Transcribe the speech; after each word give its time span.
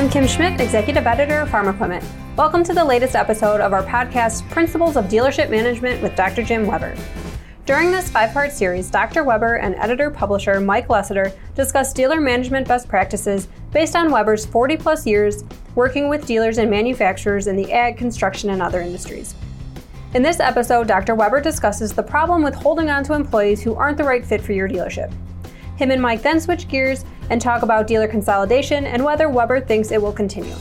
I'm 0.00 0.08
Kim 0.08 0.26
Schmidt, 0.26 0.58
Executive 0.62 1.06
Editor 1.06 1.40
of 1.40 1.50
Farm 1.50 1.68
Equipment. 1.68 2.02
Welcome 2.34 2.64
to 2.64 2.72
the 2.72 2.82
latest 2.82 3.14
episode 3.14 3.60
of 3.60 3.74
our 3.74 3.82
podcast, 3.82 4.48
Principles 4.48 4.96
of 4.96 5.04
Dealership 5.04 5.50
Management 5.50 6.00
with 6.00 6.16
Dr. 6.16 6.42
Jim 6.42 6.66
Weber. 6.66 6.96
During 7.66 7.90
this 7.90 8.08
five 8.08 8.32
part 8.32 8.50
series, 8.50 8.88
Dr. 8.88 9.24
Weber 9.24 9.56
and 9.56 9.74
editor 9.74 10.10
publisher 10.10 10.58
Mike 10.58 10.88
Lessiter 10.88 11.34
discuss 11.54 11.92
dealer 11.92 12.18
management 12.18 12.66
best 12.66 12.88
practices 12.88 13.48
based 13.72 13.94
on 13.94 14.10
Weber's 14.10 14.46
40 14.46 14.78
plus 14.78 15.06
years 15.06 15.44
working 15.74 16.08
with 16.08 16.26
dealers 16.26 16.56
and 16.56 16.70
manufacturers 16.70 17.46
in 17.46 17.54
the 17.54 17.70
ag, 17.70 17.98
construction, 17.98 18.48
and 18.48 18.62
other 18.62 18.80
industries. 18.80 19.34
In 20.14 20.22
this 20.22 20.40
episode, 20.40 20.88
Dr. 20.88 21.14
Weber 21.14 21.42
discusses 21.42 21.92
the 21.92 22.02
problem 22.02 22.42
with 22.42 22.54
holding 22.54 22.88
on 22.88 23.04
to 23.04 23.12
employees 23.12 23.60
who 23.60 23.74
aren't 23.74 23.98
the 23.98 24.04
right 24.04 24.24
fit 24.24 24.40
for 24.40 24.54
your 24.54 24.66
dealership. 24.66 25.12
Him 25.80 25.90
and 25.90 26.02
Mike 26.02 26.20
then 26.20 26.38
switch 26.38 26.68
gears 26.68 27.06
and 27.30 27.40
talk 27.40 27.62
about 27.62 27.86
dealer 27.86 28.06
consolidation 28.06 28.84
and 28.84 29.02
whether 29.02 29.30
Weber 29.30 29.62
thinks 29.62 29.90
it 29.90 30.02
will 30.02 30.12
continue. 30.12 30.54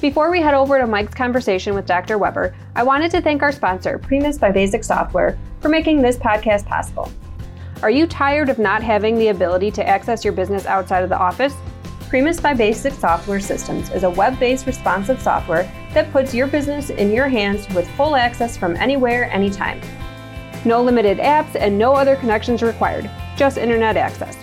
Before 0.00 0.30
we 0.30 0.40
head 0.40 0.54
over 0.54 0.78
to 0.78 0.86
Mike's 0.86 1.14
conversation 1.14 1.74
with 1.74 1.84
Dr. 1.84 2.16
Weber, 2.16 2.54
I 2.76 2.84
wanted 2.84 3.10
to 3.10 3.20
thank 3.20 3.42
our 3.42 3.50
sponsor, 3.50 3.98
Primus 3.98 4.38
by 4.38 4.52
Basic 4.52 4.84
Software, 4.84 5.36
for 5.58 5.68
making 5.68 6.00
this 6.00 6.16
podcast 6.16 6.64
possible. 6.66 7.10
Are 7.82 7.90
you 7.90 8.06
tired 8.06 8.50
of 8.50 8.60
not 8.60 8.84
having 8.84 9.18
the 9.18 9.28
ability 9.28 9.72
to 9.72 9.88
access 9.88 10.22
your 10.22 10.32
business 10.32 10.64
outside 10.64 11.02
of 11.02 11.08
the 11.08 11.18
office? 11.18 11.56
Primus 12.08 12.38
by 12.38 12.54
Basic 12.54 12.92
Software 12.92 13.40
Systems 13.40 13.90
is 13.90 14.04
a 14.04 14.10
web 14.10 14.38
based 14.38 14.66
responsive 14.66 15.20
software 15.20 15.64
that 15.92 16.12
puts 16.12 16.32
your 16.32 16.46
business 16.46 16.90
in 16.90 17.10
your 17.10 17.26
hands 17.26 17.68
with 17.74 17.90
full 17.96 18.14
access 18.14 18.56
from 18.56 18.76
anywhere, 18.76 19.28
anytime. 19.32 19.80
No 20.64 20.80
limited 20.84 21.18
apps 21.18 21.56
and 21.56 21.76
no 21.76 21.94
other 21.94 22.14
connections 22.14 22.62
required, 22.62 23.10
just 23.36 23.58
internet 23.58 23.96
access. 23.96 24.36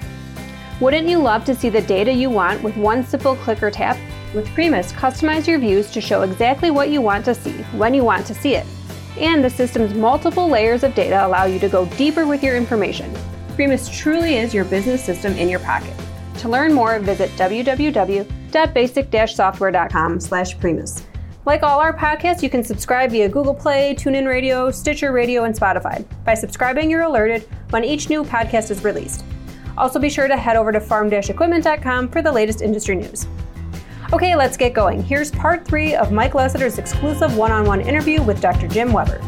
Wouldn't 0.79 1.09
you 1.09 1.19
love 1.19 1.43
to 1.43 1.53
see 1.53 1.67
the 1.67 1.81
data 1.81 2.13
you 2.13 2.29
want 2.29 2.63
with 2.63 2.77
one 2.77 3.05
simple 3.05 3.35
click 3.35 3.61
or 3.61 3.69
tap? 3.69 3.97
With 4.33 4.47
Primus, 4.53 4.93
customize 4.93 5.45
your 5.45 5.59
views 5.59 5.91
to 5.91 5.99
show 5.99 6.21
exactly 6.21 6.71
what 6.71 6.87
you 6.87 7.01
want 7.01 7.25
to 7.25 7.35
see 7.35 7.63
when 7.73 7.93
you 7.93 8.05
want 8.05 8.25
to 8.27 8.33
see 8.33 8.55
it. 8.55 8.65
And 9.17 9.43
the 9.43 9.49
system's 9.49 9.93
multiple 9.93 10.47
layers 10.47 10.83
of 10.83 10.95
data 10.95 11.27
allow 11.27 11.43
you 11.43 11.59
to 11.59 11.67
go 11.67 11.85
deeper 11.97 12.25
with 12.25 12.41
your 12.41 12.55
information. 12.55 13.13
Primus 13.55 13.89
truly 13.89 14.37
is 14.37 14.53
your 14.53 14.63
business 14.63 15.03
system 15.03 15.33
in 15.33 15.49
your 15.49 15.59
pocket. 15.59 15.93
To 16.37 16.47
learn 16.47 16.73
more, 16.73 16.97
visit 16.99 17.29
www.basic-software.com 17.31 20.19
slash 20.21 20.57
Primus. 20.59 21.03
Like 21.45 21.61
all 21.61 21.81
our 21.81 21.91
podcasts, 21.91 22.41
you 22.41 22.49
can 22.49 22.63
subscribe 22.63 23.11
via 23.11 23.27
Google 23.27 23.53
Play, 23.53 23.97
TuneIn 23.99 24.27
Radio, 24.27 24.71
Stitcher 24.71 25.11
Radio, 25.11 25.43
and 25.43 25.53
Spotify. 25.53 26.05
By 26.23 26.35
subscribing, 26.35 26.89
you're 26.89 27.01
alerted 27.01 27.41
when 27.71 27.83
each 27.83 28.09
new 28.09 28.23
podcast 28.23 28.71
is 28.71 28.85
released. 28.85 29.25
Also, 29.79 29.97
be 29.97 30.09
sure 30.09 30.27
to 30.27 30.35
head 30.35 30.57
over 30.57 30.71
to 30.71 30.79
farm-equipment.com 30.79 32.09
for 32.09 32.21
the 32.21 32.31
latest 32.31 32.61
industry 32.61 32.95
news. 32.95 33.25
Okay, 34.11 34.35
let's 34.35 34.57
get 34.57 34.73
going. 34.73 35.01
Here's 35.01 35.31
part 35.31 35.65
three 35.65 35.95
of 35.95 36.11
Mike 36.11 36.35
Lessiter's 36.35 36.77
exclusive 36.77 37.37
one 37.37 37.51
on 37.51 37.65
one 37.65 37.79
interview 37.79 38.21
with 38.21 38.41
Dr. 38.41 38.67
Jim 38.67 38.91
Weber. 38.91 39.21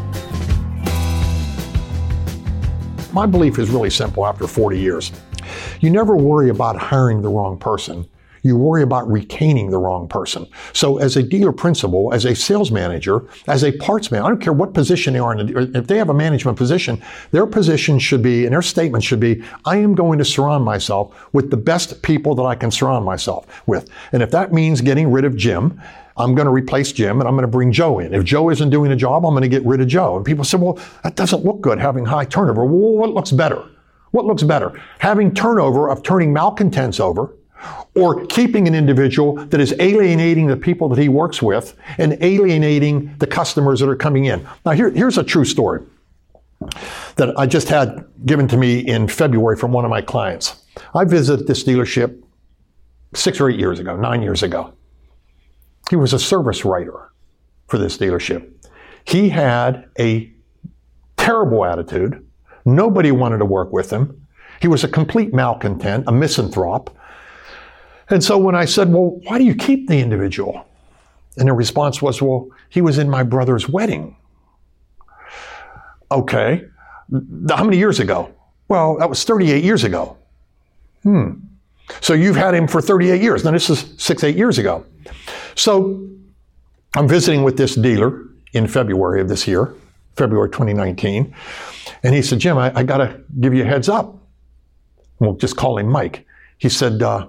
My 3.12 3.24
belief 3.26 3.58
is 3.58 3.70
really 3.70 3.90
simple 3.90 4.26
after 4.26 4.46
40 4.46 4.78
years. 4.78 5.12
You 5.80 5.90
never 5.90 6.16
worry 6.16 6.50
about 6.50 6.76
hiring 6.76 7.22
the 7.22 7.28
wrong 7.28 7.58
person. 7.58 8.06
You 8.42 8.56
worry 8.56 8.82
about 8.82 9.10
retaining 9.10 9.70
the 9.70 9.78
wrong 9.78 10.08
person. 10.08 10.46
So 10.72 10.98
as 10.98 11.16
a 11.16 11.22
dealer 11.22 11.52
principal, 11.52 12.12
as 12.12 12.24
a 12.24 12.34
sales 12.34 12.70
manager, 12.70 13.24
as 13.46 13.62
a 13.62 13.72
parts 13.72 14.10
man, 14.10 14.22
I 14.22 14.28
don't 14.28 14.40
care 14.40 14.52
what 14.52 14.74
position 14.74 15.14
they 15.14 15.20
are 15.20 15.32
in, 15.32 15.76
if 15.76 15.86
they 15.86 15.96
have 15.96 16.08
a 16.08 16.14
management 16.14 16.58
position, 16.58 17.00
their 17.30 17.46
position 17.46 17.98
should 17.98 18.22
be, 18.22 18.44
and 18.44 18.52
their 18.52 18.62
statement 18.62 19.04
should 19.04 19.20
be, 19.20 19.42
I 19.64 19.76
am 19.76 19.94
going 19.94 20.18
to 20.18 20.24
surround 20.24 20.64
myself 20.64 21.14
with 21.32 21.50
the 21.50 21.56
best 21.56 22.02
people 22.02 22.34
that 22.34 22.42
I 22.42 22.54
can 22.56 22.70
surround 22.70 23.04
myself 23.04 23.46
with. 23.66 23.88
And 24.12 24.22
if 24.22 24.30
that 24.32 24.52
means 24.52 24.80
getting 24.80 25.10
rid 25.10 25.24
of 25.24 25.36
Jim, 25.36 25.80
I'm 26.16 26.34
going 26.34 26.46
to 26.46 26.52
replace 26.52 26.92
Jim 26.92 27.20
and 27.20 27.28
I'm 27.28 27.34
going 27.34 27.42
to 27.42 27.48
bring 27.48 27.72
Joe 27.72 27.98
in. 27.98 28.12
If 28.12 28.24
Joe 28.24 28.50
isn't 28.50 28.70
doing 28.70 28.92
a 28.92 28.96
job, 28.96 29.24
I'm 29.24 29.32
going 29.32 29.42
to 29.42 29.48
get 29.48 29.64
rid 29.64 29.80
of 29.80 29.86
Joe. 29.86 30.16
And 30.16 30.24
people 30.24 30.44
say, 30.44 30.58
well, 30.58 30.78
that 31.04 31.16
doesn't 31.16 31.44
look 31.44 31.60
good 31.60 31.78
having 31.78 32.04
high 32.04 32.24
turnover. 32.24 32.64
Well, 32.64 32.96
what 32.96 33.10
looks 33.10 33.32
better? 33.32 33.64
What 34.10 34.26
looks 34.26 34.42
better? 34.42 34.78
Having 34.98 35.34
turnover 35.34 35.88
of 35.88 36.02
turning 36.02 36.32
malcontents 36.32 37.00
over 37.00 37.34
or 37.94 38.26
keeping 38.26 38.66
an 38.66 38.74
individual 38.74 39.34
that 39.46 39.60
is 39.60 39.74
alienating 39.78 40.46
the 40.46 40.56
people 40.56 40.88
that 40.88 40.98
he 40.98 41.08
works 41.08 41.42
with 41.42 41.76
and 41.98 42.16
alienating 42.20 43.14
the 43.18 43.26
customers 43.26 43.80
that 43.80 43.88
are 43.88 43.96
coming 43.96 44.26
in. 44.26 44.46
Now, 44.64 44.72
here, 44.72 44.90
here's 44.90 45.18
a 45.18 45.24
true 45.24 45.44
story 45.44 45.84
that 47.16 47.36
I 47.38 47.46
just 47.46 47.68
had 47.68 48.04
given 48.24 48.48
to 48.48 48.56
me 48.56 48.78
in 48.78 49.08
February 49.08 49.56
from 49.56 49.72
one 49.72 49.84
of 49.84 49.90
my 49.90 50.00
clients. 50.00 50.62
I 50.94 51.04
visited 51.04 51.46
this 51.46 51.64
dealership 51.64 52.22
six 53.14 53.40
or 53.40 53.50
eight 53.50 53.58
years 53.58 53.78
ago, 53.78 53.96
nine 53.96 54.22
years 54.22 54.42
ago. 54.42 54.72
He 55.90 55.96
was 55.96 56.12
a 56.12 56.18
service 56.18 56.64
writer 56.64 57.12
for 57.66 57.78
this 57.78 57.98
dealership. 57.98 58.50
He 59.04 59.28
had 59.28 59.88
a 59.98 60.32
terrible 61.16 61.64
attitude 61.64 62.24
Nobody 62.64 63.10
wanted 63.10 63.38
to 63.38 63.44
work 63.44 63.72
with 63.72 63.90
him. 63.90 64.26
He 64.60 64.68
was 64.68 64.84
a 64.84 64.88
complete 64.88 65.34
malcontent, 65.34 66.04
a 66.06 66.12
misanthrope. 66.12 66.96
And 68.12 68.22
so 68.22 68.36
when 68.36 68.54
I 68.54 68.66
said, 68.66 68.92
Well, 68.92 69.18
why 69.24 69.38
do 69.38 69.44
you 69.44 69.54
keep 69.54 69.88
the 69.88 69.98
individual? 69.98 70.66
And 71.38 71.48
the 71.48 71.54
response 71.54 72.02
was, 72.02 72.20
Well, 72.20 72.50
he 72.68 72.82
was 72.82 72.98
in 72.98 73.08
my 73.08 73.22
brother's 73.22 73.68
wedding. 73.68 74.16
Okay. 76.10 76.62
How 77.48 77.64
many 77.64 77.78
years 77.78 78.00
ago? 78.00 78.30
Well, 78.68 78.98
that 78.98 79.08
was 79.08 79.24
38 79.24 79.64
years 79.64 79.82
ago. 79.82 80.18
Hmm. 81.02 81.30
So 82.02 82.12
you've 82.12 82.36
had 82.36 82.54
him 82.54 82.68
for 82.68 82.82
38 82.82 83.20
years. 83.22 83.44
Now, 83.44 83.50
this 83.50 83.70
is 83.70 83.94
six, 83.96 84.22
eight 84.24 84.36
years 84.36 84.58
ago. 84.58 84.84
So 85.54 86.06
I'm 86.94 87.08
visiting 87.08 87.42
with 87.42 87.56
this 87.56 87.74
dealer 87.74 88.26
in 88.52 88.66
February 88.66 89.22
of 89.22 89.28
this 89.28 89.48
year, 89.48 89.74
February 90.16 90.50
2019. 90.50 91.34
And 92.02 92.14
he 92.14 92.20
said, 92.20 92.40
Jim, 92.40 92.58
I, 92.58 92.72
I 92.78 92.82
got 92.82 92.98
to 92.98 93.20
give 93.40 93.54
you 93.54 93.62
a 93.62 93.66
heads 93.66 93.88
up. 93.88 94.18
We'll 95.18 95.36
just 95.36 95.56
call 95.56 95.78
him 95.78 95.88
Mike. 95.88 96.26
He 96.58 96.68
said, 96.68 97.02
uh, 97.02 97.28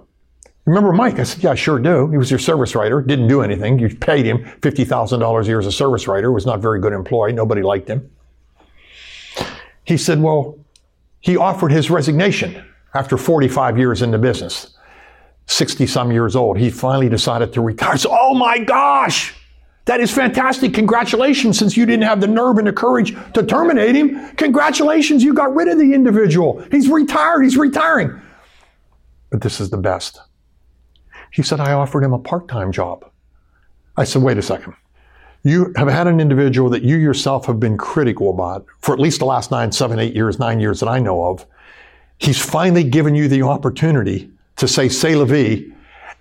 Remember 0.66 0.94
Mike? 0.94 1.19
I 1.19 1.24
said, 1.24 1.44
Yeah, 1.44 1.51
I 1.51 1.56
sure 1.56 1.79
do. 1.79 2.09
He 2.09 2.18
was 2.18 2.29
your 2.29 2.40
service 2.40 2.75
writer, 2.75 3.01
didn't 3.01 3.28
do 3.28 3.41
anything. 3.41 3.79
You 3.79 3.96
paid 3.96 4.25
him 4.25 4.44
$50,000 4.62 5.44
a 5.44 5.46
year 5.46 5.59
as 5.59 5.66
a 5.66 5.72
service 5.72 6.07
writer, 6.07 6.31
was 6.31 6.46
not 6.46 6.62
very 6.62 6.79
good 6.79 6.94
employee. 6.94 7.34
Nobody 7.34 7.62
liked 7.62 7.90
him. 7.90 8.09
He 9.84 9.97
said, 9.97 10.22
Well, 10.22 10.57
he 11.19 11.35
offered 11.38 11.72
his 11.72 11.90
resignation 11.90 12.63
after 12.94 13.18
45 13.18 13.78
years 13.78 14.01
in 14.01 14.12
the 14.12 14.18
business. 14.18 14.78
60 15.47 15.88
some 15.88 16.12
years 16.12 16.38
old. 16.38 16.57
He 16.57 16.69
finally 16.69 17.09
decided 17.09 17.51
to 17.53 17.62
retire. 17.62 17.97
So, 17.97 18.09
oh 18.18 18.34
my 18.34 18.59
gosh! 18.59 19.34
That 19.85 20.00
is 20.00 20.09
fantastic. 20.09 20.74
Congratulations, 20.74 21.59
since 21.59 21.75
you 21.75 21.85
didn't 21.85 22.03
have 22.03 22.22
the 22.22 22.28
nerve 22.28 22.57
and 22.57 22.68
the 22.68 22.72
courage 22.72 23.13
to 23.34 23.44
terminate 23.44 23.95
him. 23.95 24.34
Congratulations, 24.38 25.24
you 25.24 25.34
got 25.34 25.53
rid 25.53 25.68
of 25.68 25.78
the 25.78 25.94
individual. 25.94 26.63
He's 26.72 26.88
retired, 26.88 27.41
he's 27.41 27.57
retiring. 27.57 28.22
But 29.30 29.41
this 29.41 29.59
is 29.59 29.69
the 29.69 29.78
best. 29.78 30.22
He 31.33 31.41
said, 31.41 31.59
I 31.59 31.73
offered 31.73 32.03
him 32.03 32.13
a 32.13 32.19
part 32.19 32.47
time 32.47 32.71
job. 32.71 33.09
I 33.97 34.03
said, 34.03 34.21
wait 34.21 34.38
a 34.38 34.41
second. 34.41 34.75
You 35.44 35.73
have 35.75 35.89
had 35.89 36.07
an 36.07 36.21
individual 36.21 36.69
that 36.69 36.83
you 36.83 36.95
yourself 36.95 37.47
have 37.47 37.59
been 37.59 37.77
critical 37.77 38.29
about 38.29 38.66
for 38.79 38.94
at 38.94 38.99
least 38.99 39.19
the 39.19 39.25
last 39.25 39.51
nine, 39.51 39.71
seven, 39.71 39.99
eight 39.99 40.16
years, 40.16 40.39
nine 40.39 40.59
years 40.59 40.79
that 40.79 40.88
I 40.88 40.99
know 40.99 41.25
of. 41.25 41.45
He's 42.19 42.44
finally 42.44 42.83
given 42.83 43.16
you 43.16 43.27
the 43.27 43.41
opportunity 43.41 44.29
to 44.57 44.67
say, 44.67 44.88
say 44.88 45.16
la 45.16 45.25
vie, 45.25 45.66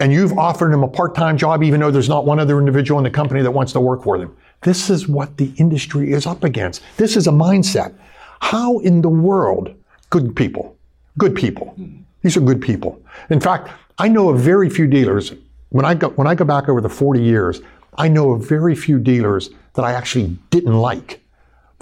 and 0.01 0.13
you've 0.13 0.37
offered 0.37 0.73
him 0.73 0.83
a 0.83 0.89
part-time 0.89 1.37
job 1.37 1.63
even 1.63 1.81
though 1.81 1.91
there's 1.91 2.09
not 2.09 2.25
one 2.25 2.41
other 2.41 2.59
individual 2.59 2.99
in 2.99 3.05
the 3.05 3.11
company 3.11 3.43
that 3.43 3.51
wants 3.51 3.73
to 3.75 3.81
work 3.81 4.03
for 4.03 4.19
them. 4.19 4.35
This 4.63 4.89
is 4.89 5.07
what 5.07 5.37
the 5.37 5.53
industry 5.59 6.13
is 6.13 6.27
up 6.27 6.43
against. 6.43 6.83
This 6.97 7.17
is 7.17 7.27
a 7.27 7.31
mindset. 7.31 7.95
How 8.41 8.79
in 8.79 9.03
the 9.03 9.09
world, 9.09 9.75
good 10.11 10.35
people, 10.35 10.77
good 11.19 11.37
people, 11.37 11.77
these 12.23 12.37
are 12.37 12.41
good 12.41 12.61
people. 12.61 13.01
In 13.31 13.41
fact, 13.41 13.71
I 13.99 14.09
know 14.09 14.31
of 14.31 14.41
very 14.41 14.69
few 14.71 14.87
dealers, 14.87 15.33
when 15.71 15.85
I 15.85 15.95
go, 15.95 16.11
when 16.11 16.27
I 16.27 16.35
go 16.35 16.45
back 16.45 16.69
over 16.69 16.81
the 16.81 16.89
40 16.89 17.23
years, 17.23 17.61
I 17.97 18.09
know 18.09 18.33
of 18.33 18.47
very 18.47 18.75
few 18.75 18.99
dealers 18.99 19.51
that 19.75 19.85
I 19.85 19.93
actually 19.93 20.37
didn't 20.51 20.75
like 20.75 21.23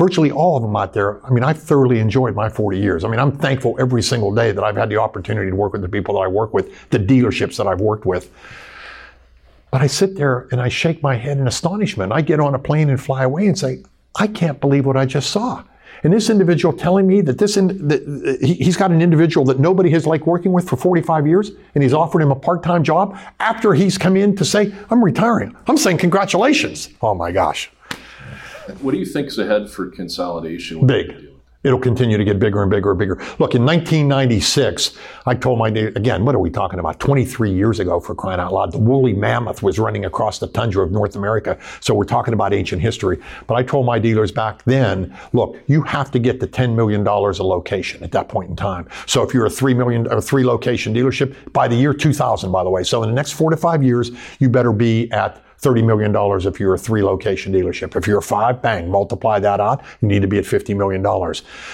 virtually 0.01 0.31
all 0.31 0.57
of 0.57 0.63
them 0.63 0.75
out 0.77 0.95
there, 0.95 1.25
I 1.27 1.31
mean, 1.31 1.45
I've 1.45 1.63
thoroughly 1.63 1.99
enjoyed 1.99 2.35
my 2.35 2.49
40 2.49 2.79
years. 2.79 3.05
I 3.05 3.09
mean, 3.09 3.21
I'm 3.21 3.37
thankful 3.37 3.77
every 3.79 4.03
single 4.03 4.35
day 4.35 4.51
that 4.51 4.65
I've 4.65 4.75
had 4.75 4.89
the 4.89 4.97
opportunity 4.97 5.51
to 5.51 5.55
work 5.55 5.75
with 5.75 5.83
the 5.83 5.91
people 5.91 6.15
that 6.15 6.21
I 6.21 6.27
work 6.27 6.55
with, 6.55 6.89
the 6.89 6.99
dealerships 6.99 7.59
that 7.59 7.67
I've 7.67 7.83
worked 7.83 8.07
with. 8.07 8.31
But 9.71 9.83
I 9.83 9.87
sit 9.87 10.17
there 10.17 10.49
and 10.53 10.59
I 10.59 10.71
shake 10.71 11.03
my 11.03 11.17
head 11.17 11.37
in 11.37 11.47
astonishment. 11.47 12.13
I 12.13 12.23
get 12.23 12.41
on 12.41 12.55
a 12.55 12.59
plane 12.59 12.89
and 12.89 12.99
fly 12.99 13.25
away 13.25 13.47
and 13.47 13.59
say, 13.59 13.83
I 14.17 14.27
can't 14.27 14.59
believe 14.59 14.87
what 14.87 14.97
I 14.97 15.05
just 15.05 15.29
saw. 15.29 15.65
And 16.03 16.13
this 16.13 16.31
individual 16.31 16.73
telling 16.73 17.07
me 17.07 17.21
that 17.23 17.39
this, 17.39 17.57
in, 17.57 17.89
that 17.89 18.39
he's 18.43 18.77
got 18.77 18.91
an 18.91 19.03
individual 19.03 19.45
that 19.47 19.59
nobody 19.59 19.91
has 19.91 20.07
liked 20.07 20.27
working 20.27 20.53
with 20.53 20.69
for 20.69 20.77
45 20.77 21.27
years, 21.27 21.53
and 21.75 21.83
he's 21.83 21.93
offered 21.93 22.23
him 22.23 22.31
a 22.31 22.37
part-time 22.37 22.83
job 22.83 23.19
after 23.39 23.75
he's 23.75 23.99
come 23.99 24.17
in 24.17 24.35
to 24.37 24.45
say, 24.45 24.73
I'm 24.91 25.05
retiring. 25.05 25.55
I'm 25.67 25.77
saying 25.77 25.99
congratulations. 25.99 26.89
Oh 27.03 27.15
my 27.15 27.33
gosh. 27.33 27.71
What 28.81 28.93
do 28.93 28.99
you 28.99 29.07
think 29.07 29.29
is 29.29 29.39
ahead 29.39 29.69
for 29.71 29.91
consolidation? 29.91 30.87
Big. 30.87 31.30
It'll 31.63 31.79
continue 31.79 32.17
to 32.17 32.25
get 32.25 32.39
bigger 32.39 32.63
and 32.63 32.71
bigger 32.71 32.91
and 32.91 32.99
bigger. 32.99 33.17
Look, 33.39 33.55
in 33.55 33.65
1996, 33.67 34.97
I 35.27 35.35
told 35.35 35.59
my, 35.59 35.69
again, 35.69 36.25
what 36.25 36.35
are 36.35 36.39
we 36.39 36.51
talking 36.51 36.79
about? 36.79 36.99
23 37.01 37.53
years 37.53 37.81
ago 37.81 38.01
for 38.01 38.15
crying 38.15 38.41
out 38.41 38.53
loud. 38.53 38.73
The 38.73 38.79
woolly 38.79 39.13
mammoth 39.13 39.63
was 39.63 39.79
running 39.79 40.07
across 40.07 40.39
the 40.39 40.47
tundra 40.47 40.83
of 40.83 40.91
North 40.91 41.17
America. 41.17 41.59
So 41.81 41.95
we're 41.95 42.05
talking 42.05 42.33
about 42.33 42.55
ancient 42.55 42.81
history. 42.81 43.19
But 43.47 43.55
I 43.57 43.63
told 43.63 43.85
my 43.85 43.99
dealers 43.99 44.33
back 44.33 44.63
then, 44.65 45.15
look, 45.33 45.57
you 45.67 45.83
have 45.83 46.11
to 46.13 46.19
get 46.19 46.41
to 46.41 46.47
$10 46.47 46.75
million 46.75 47.07
a 47.07 47.43
location 47.43 48.03
at 48.03 48.13
that 48.13 48.29
point 48.29 48.49
in 48.49 48.57
time. 48.57 48.89
So 49.07 49.23
if 49.23 49.35
you're 49.35 49.47
a 49.47 49.51
three 49.51 49.75
million 49.75 50.07
or 50.11 50.21
three 50.21 50.45
location 50.45 50.95
dealership 50.95 51.53
by 51.53 51.69
the 51.69 51.77
year 51.77 51.93
2000, 51.93 52.51
by 52.51 52.65
the 52.65 52.71
way. 52.71 52.85
So 52.85 53.03
in 53.03 53.11
the 53.11 53.15
next 53.15 53.33
four 53.33 53.51
to 53.51 53.57
five 53.57 53.83
years, 53.83 54.13
you 54.39 54.49
better 54.49 54.73
be 54.73 55.11
at 55.13 55.43
$30 55.63 55.85
million 55.85 56.47
if 56.47 56.59
you're 56.59 56.75
a 56.75 56.79
three 56.79 57.03
location 57.03 57.53
dealership. 57.53 57.95
If 57.95 58.07
you're 58.07 58.19
a 58.19 58.23
five, 58.23 58.63
bang, 58.63 58.91
multiply 58.91 59.39
that 59.41 59.61
out. 59.61 59.83
You 60.01 60.09
need 60.09 60.23
to 60.23 60.29
be 60.29 60.39
at 60.39 60.45
$50 60.45 60.75
million. 60.75 61.05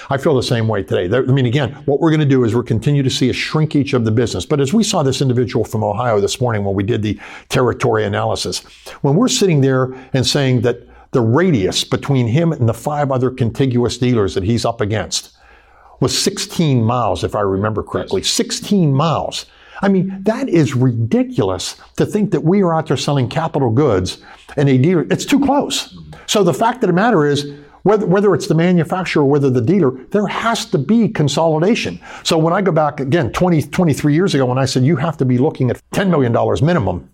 I 0.09 0.17
feel 0.17 0.35
the 0.35 0.43
same 0.43 0.67
way 0.67 0.83
today. 0.83 1.15
I 1.15 1.21
mean, 1.21 1.45
again, 1.45 1.71
what 1.85 2.01
we're 2.01 2.09
going 2.09 2.19
to 2.19 2.25
do 2.25 2.43
is 2.43 2.53
we're 2.53 2.63
continue 2.63 3.01
to 3.01 3.09
see 3.09 3.29
a 3.29 3.33
shrinkage 3.33 3.93
of 3.93 4.03
the 4.03 4.11
business. 4.11 4.45
But 4.45 4.59
as 4.59 4.73
we 4.73 4.83
saw 4.83 5.03
this 5.03 5.21
individual 5.21 5.63
from 5.63 5.83
Ohio 5.83 6.19
this 6.19 6.41
morning 6.41 6.65
when 6.65 6.75
we 6.75 6.83
did 6.83 7.01
the 7.01 7.19
territory 7.47 8.03
analysis, 8.03 8.59
when 9.01 9.15
we're 9.15 9.29
sitting 9.29 9.61
there 9.61 9.93
and 10.13 10.27
saying 10.27 10.61
that 10.61 10.81
the 11.11 11.21
radius 11.21 11.85
between 11.85 12.27
him 12.27 12.51
and 12.51 12.67
the 12.67 12.73
five 12.73 13.09
other 13.09 13.31
contiguous 13.31 13.97
dealers 13.97 14.33
that 14.35 14.43
he's 14.43 14.65
up 14.65 14.81
against 14.81 15.31
was 16.01 16.17
16 16.21 16.83
miles, 16.83 17.23
if 17.23 17.35
I 17.35 17.41
remember 17.41 17.81
correctly. 17.81 18.21
16 18.21 18.93
miles. 18.93 19.45
I 19.81 19.89
mean, 19.89 20.23
that 20.23 20.49
is 20.49 20.75
ridiculous 20.75 21.75
to 21.97 22.05
think 22.05 22.31
that 22.31 22.43
we 22.43 22.61
are 22.61 22.73
out 22.73 22.87
there 22.87 22.97
selling 22.97 23.29
capital 23.29 23.69
goods 23.69 24.21
and 24.55 24.69
a 24.69 24.77
dealer, 24.77 25.05
it's 25.11 25.25
too 25.25 25.39
close. 25.39 25.97
So 26.25 26.43
the 26.43 26.53
fact 26.53 26.83
of 26.83 26.87
the 26.87 26.93
matter 26.93 27.25
is, 27.25 27.53
whether, 27.83 28.05
whether 28.05 28.35
it's 28.35 28.47
the 28.47 28.55
manufacturer 28.55 29.23
or 29.23 29.29
whether 29.29 29.49
the 29.49 29.61
dealer, 29.61 29.91
there 30.09 30.27
has 30.27 30.65
to 30.65 30.77
be 30.77 31.07
consolidation. 31.07 32.01
So 32.23 32.37
when 32.37 32.53
I 32.53 32.61
go 32.61 32.71
back 32.71 32.99
again 32.99 33.31
20, 33.31 33.61
23 33.61 34.13
years 34.13 34.35
ago, 34.35 34.45
when 34.45 34.57
I 34.57 34.65
said 34.65 34.83
you 34.83 34.97
have 34.97 35.15
to 35.17 35.25
be 35.25 35.37
looking 35.37 35.69
at 35.69 35.81
$10 35.91 36.09
million 36.09 36.33
minimum, 36.65 37.09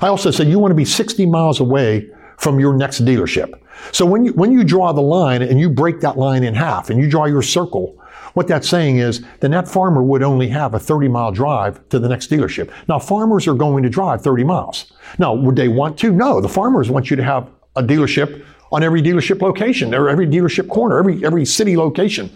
I 0.00 0.08
also 0.08 0.30
said 0.30 0.48
you 0.48 0.58
want 0.58 0.70
to 0.70 0.76
be 0.76 0.84
60 0.84 1.26
miles 1.26 1.60
away 1.60 2.08
from 2.38 2.58
your 2.58 2.74
next 2.74 3.04
dealership. 3.04 3.60
So 3.92 4.06
when 4.06 4.24
you, 4.24 4.32
when 4.32 4.52
you 4.52 4.64
draw 4.64 4.92
the 4.92 5.02
line 5.02 5.42
and 5.42 5.60
you 5.60 5.68
break 5.68 6.00
that 6.00 6.16
line 6.16 6.42
in 6.42 6.54
half 6.54 6.90
and 6.90 7.00
you 7.00 7.08
draw 7.08 7.26
your 7.26 7.42
circle, 7.42 8.00
what 8.34 8.48
that's 8.48 8.68
saying 8.68 8.98
is 8.98 9.24
then 9.40 9.52
that 9.52 9.68
farmer 9.68 10.02
would 10.02 10.22
only 10.22 10.48
have 10.48 10.74
a 10.74 10.78
30 10.78 11.08
mile 11.08 11.32
drive 11.32 11.88
to 11.88 11.98
the 11.98 12.08
next 12.08 12.30
dealership. 12.30 12.70
Now, 12.88 12.98
farmers 12.98 13.48
are 13.48 13.54
going 13.54 13.82
to 13.82 13.88
drive 13.88 14.22
30 14.22 14.44
miles. 14.44 14.92
Now, 15.18 15.34
would 15.34 15.56
they 15.56 15.68
want 15.68 15.98
to? 16.00 16.12
No, 16.12 16.40
the 16.40 16.48
farmers 16.48 16.90
want 16.90 17.10
you 17.10 17.16
to 17.16 17.24
have 17.24 17.48
a 17.76 17.82
dealership 17.82 18.44
on 18.72 18.82
every 18.82 19.00
dealership 19.00 19.40
location 19.40 19.94
or 19.94 20.08
every 20.08 20.26
dealership 20.26 20.68
corner, 20.68 20.98
every 20.98 21.24
every 21.24 21.44
city 21.44 21.76
location. 21.76 22.28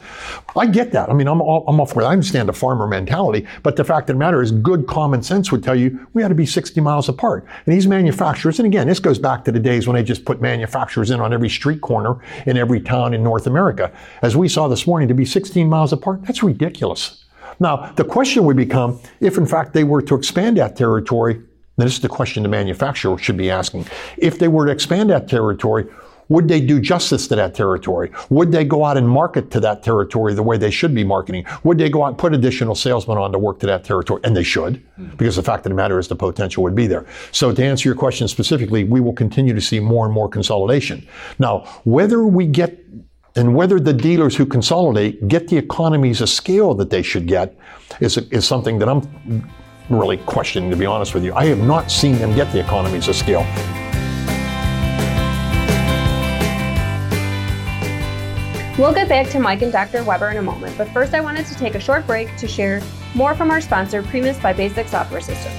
I 0.56 0.66
get 0.66 0.92
that. 0.92 1.10
I 1.10 1.12
mean, 1.12 1.26
I'm 1.26 1.40
all, 1.40 1.64
I'm 1.66 1.80
all 1.80 1.86
for. 1.86 2.02
I 2.02 2.12
understand 2.12 2.48
the 2.48 2.52
farmer 2.52 2.86
mentality, 2.86 3.46
but 3.64 3.74
the 3.74 3.84
fact 3.84 4.08
of 4.08 4.14
the 4.14 4.18
matter 4.20 4.40
is, 4.40 4.52
good 4.52 4.86
common 4.86 5.22
sense 5.22 5.50
would 5.50 5.64
tell 5.64 5.74
you 5.74 6.06
we 6.12 6.22
ought 6.22 6.28
to 6.28 6.36
be 6.36 6.46
60 6.46 6.80
miles 6.80 7.08
apart. 7.08 7.44
And 7.66 7.74
these 7.74 7.88
manufacturers, 7.88 8.60
and 8.60 8.66
again, 8.66 8.86
this 8.86 9.00
goes 9.00 9.18
back 9.18 9.44
to 9.46 9.52
the 9.52 9.58
days 9.58 9.88
when 9.88 9.96
they 9.96 10.04
just 10.04 10.24
put 10.24 10.40
manufacturers 10.40 11.10
in 11.10 11.20
on 11.20 11.32
every 11.32 11.48
street 11.48 11.80
corner 11.80 12.18
in 12.46 12.56
every 12.56 12.80
town 12.80 13.14
in 13.14 13.22
North 13.24 13.46
America. 13.48 13.92
As 14.22 14.36
we 14.36 14.48
saw 14.48 14.68
this 14.68 14.86
morning, 14.86 15.08
to 15.08 15.14
be 15.14 15.24
16 15.24 15.68
miles 15.68 15.92
apart, 15.92 16.22
that's 16.22 16.42
ridiculous. 16.42 17.24
Now, 17.60 17.92
the 17.96 18.04
question 18.04 18.44
would 18.44 18.56
become 18.56 19.00
if, 19.20 19.36
in 19.36 19.46
fact, 19.46 19.72
they 19.72 19.82
were 19.82 20.02
to 20.02 20.14
expand 20.14 20.58
that 20.58 20.76
territory. 20.76 21.42
This 21.78 21.94
is 21.94 22.00
the 22.00 22.08
question 22.08 22.42
the 22.42 22.48
manufacturer 22.48 23.16
should 23.18 23.36
be 23.36 23.50
asking. 23.50 23.86
If 24.16 24.38
they 24.38 24.48
were 24.48 24.66
to 24.66 24.72
expand 24.72 25.10
that 25.10 25.28
territory, 25.28 25.86
would 26.28 26.46
they 26.48 26.60
do 26.60 26.78
justice 26.78 27.26
to 27.28 27.36
that 27.36 27.54
territory? 27.54 28.10
Would 28.28 28.52
they 28.52 28.64
go 28.64 28.84
out 28.84 28.96
and 28.98 29.08
market 29.08 29.50
to 29.52 29.60
that 29.60 29.82
territory 29.82 30.34
the 30.34 30.42
way 30.42 30.58
they 30.58 30.70
should 30.70 30.94
be 30.94 31.04
marketing? 31.04 31.46
Would 31.64 31.78
they 31.78 31.88
go 31.88 32.02
out 32.02 32.08
and 32.08 32.18
put 32.18 32.34
additional 32.34 32.74
salesmen 32.74 33.16
on 33.16 33.32
to 33.32 33.38
work 33.38 33.60
to 33.60 33.66
that 33.66 33.84
territory? 33.84 34.20
And 34.24 34.36
they 34.36 34.42
should, 34.42 34.82
because 35.16 35.36
the 35.36 35.42
fact 35.42 35.64
of 35.64 35.70
the 35.70 35.76
matter 35.76 35.98
is 35.98 36.08
the 36.08 36.16
potential 36.16 36.62
would 36.64 36.74
be 36.74 36.86
there. 36.86 37.06
So 37.32 37.52
to 37.52 37.64
answer 37.64 37.88
your 37.88 37.96
question 37.96 38.28
specifically, 38.28 38.84
we 38.84 39.00
will 39.00 39.14
continue 39.14 39.54
to 39.54 39.60
see 39.60 39.80
more 39.80 40.04
and 40.04 40.12
more 40.12 40.28
consolidation. 40.28 41.06
Now, 41.38 41.60
whether 41.84 42.26
we 42.26 42.46
get 42.46 42.84
and 43.36 43.54
whether 43.54 43.78
the 43.78 43.92
dealers 43.92 44.36
who 44.36 44.44
consolidate 44.44 45.28
get 45.28 45.48
the 45.48 45.56
economies 45.56 46.20
of 46.20 46.28
scale 46.28 46.74
that 46.74 46.90
they 46.90 47.02
should 47.02 47.26
get 47.26 47.56
is, 48.00 48.16
is 48.16 48.44
something 48.44 48.80
that 48.80 48.88
I'm 48.88 49.48
really 49.88 50.18
questioning, 50.18 50.70
to 50.70 50.76
be 50.76 50.86
honest 50.86 51.14
with 51.14 51.24
you. 51.24 51.34
I 51.34 51.46
have 51.46 51.60
not 51.60 51.90
seen 51.90 52.16
them 52.18 52.34
get 52.34 52.52
the 52.52 52.60
economies 52.60 53.08
of 53.08 53.16
scale. 53.16 53.46
We'll 58.78 58.94
get 58.94 59.08
back 59.08 59.28
to 59.30 59.40
Mike 59.40 59.62
and 59.62 59.72
Dr. 59.72 60.04
Weber 60.04 60.30
in 60.30 60.36
a 60.36 60.42
moment, 60.42 60.78
but 60.78 60.88
first 60.90 61.12
I 61.12 61.20
wanted 61.20 61.46
to 61.46 61.54
take 61.56 61.74
a 61.74 61.80
short 61.80 62.06
break 62.06 62.36
to 62.36 62.46
share 62.46 62.80
more 63.12 63.34
from 63.34 63.50
our 63.50 63.60
sponsor, 63.60 64.04
Primus 64.04 64.38
by 64.38 64.52
Basic 64.52 64.86
Software 64.86 65.20
Systems. 65.20 65.56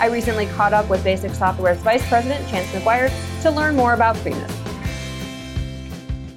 I 0.00 0.08
recently 0.08 0.46
caught 0.46 0.72
up 0.72 0.90
with 0.90 1.04
Basic 1.04 1.32
Software's 1.32 1.78
Vice 1.78 2.06
President, 2.08 2.46
Chance 2.48 2.68
McGuire, 2.70 3.08
to 3.42 3.52
learn 3.52 3.76
more 3.76 3.94
about 3.94 4.16
Primus. 4.16 4.52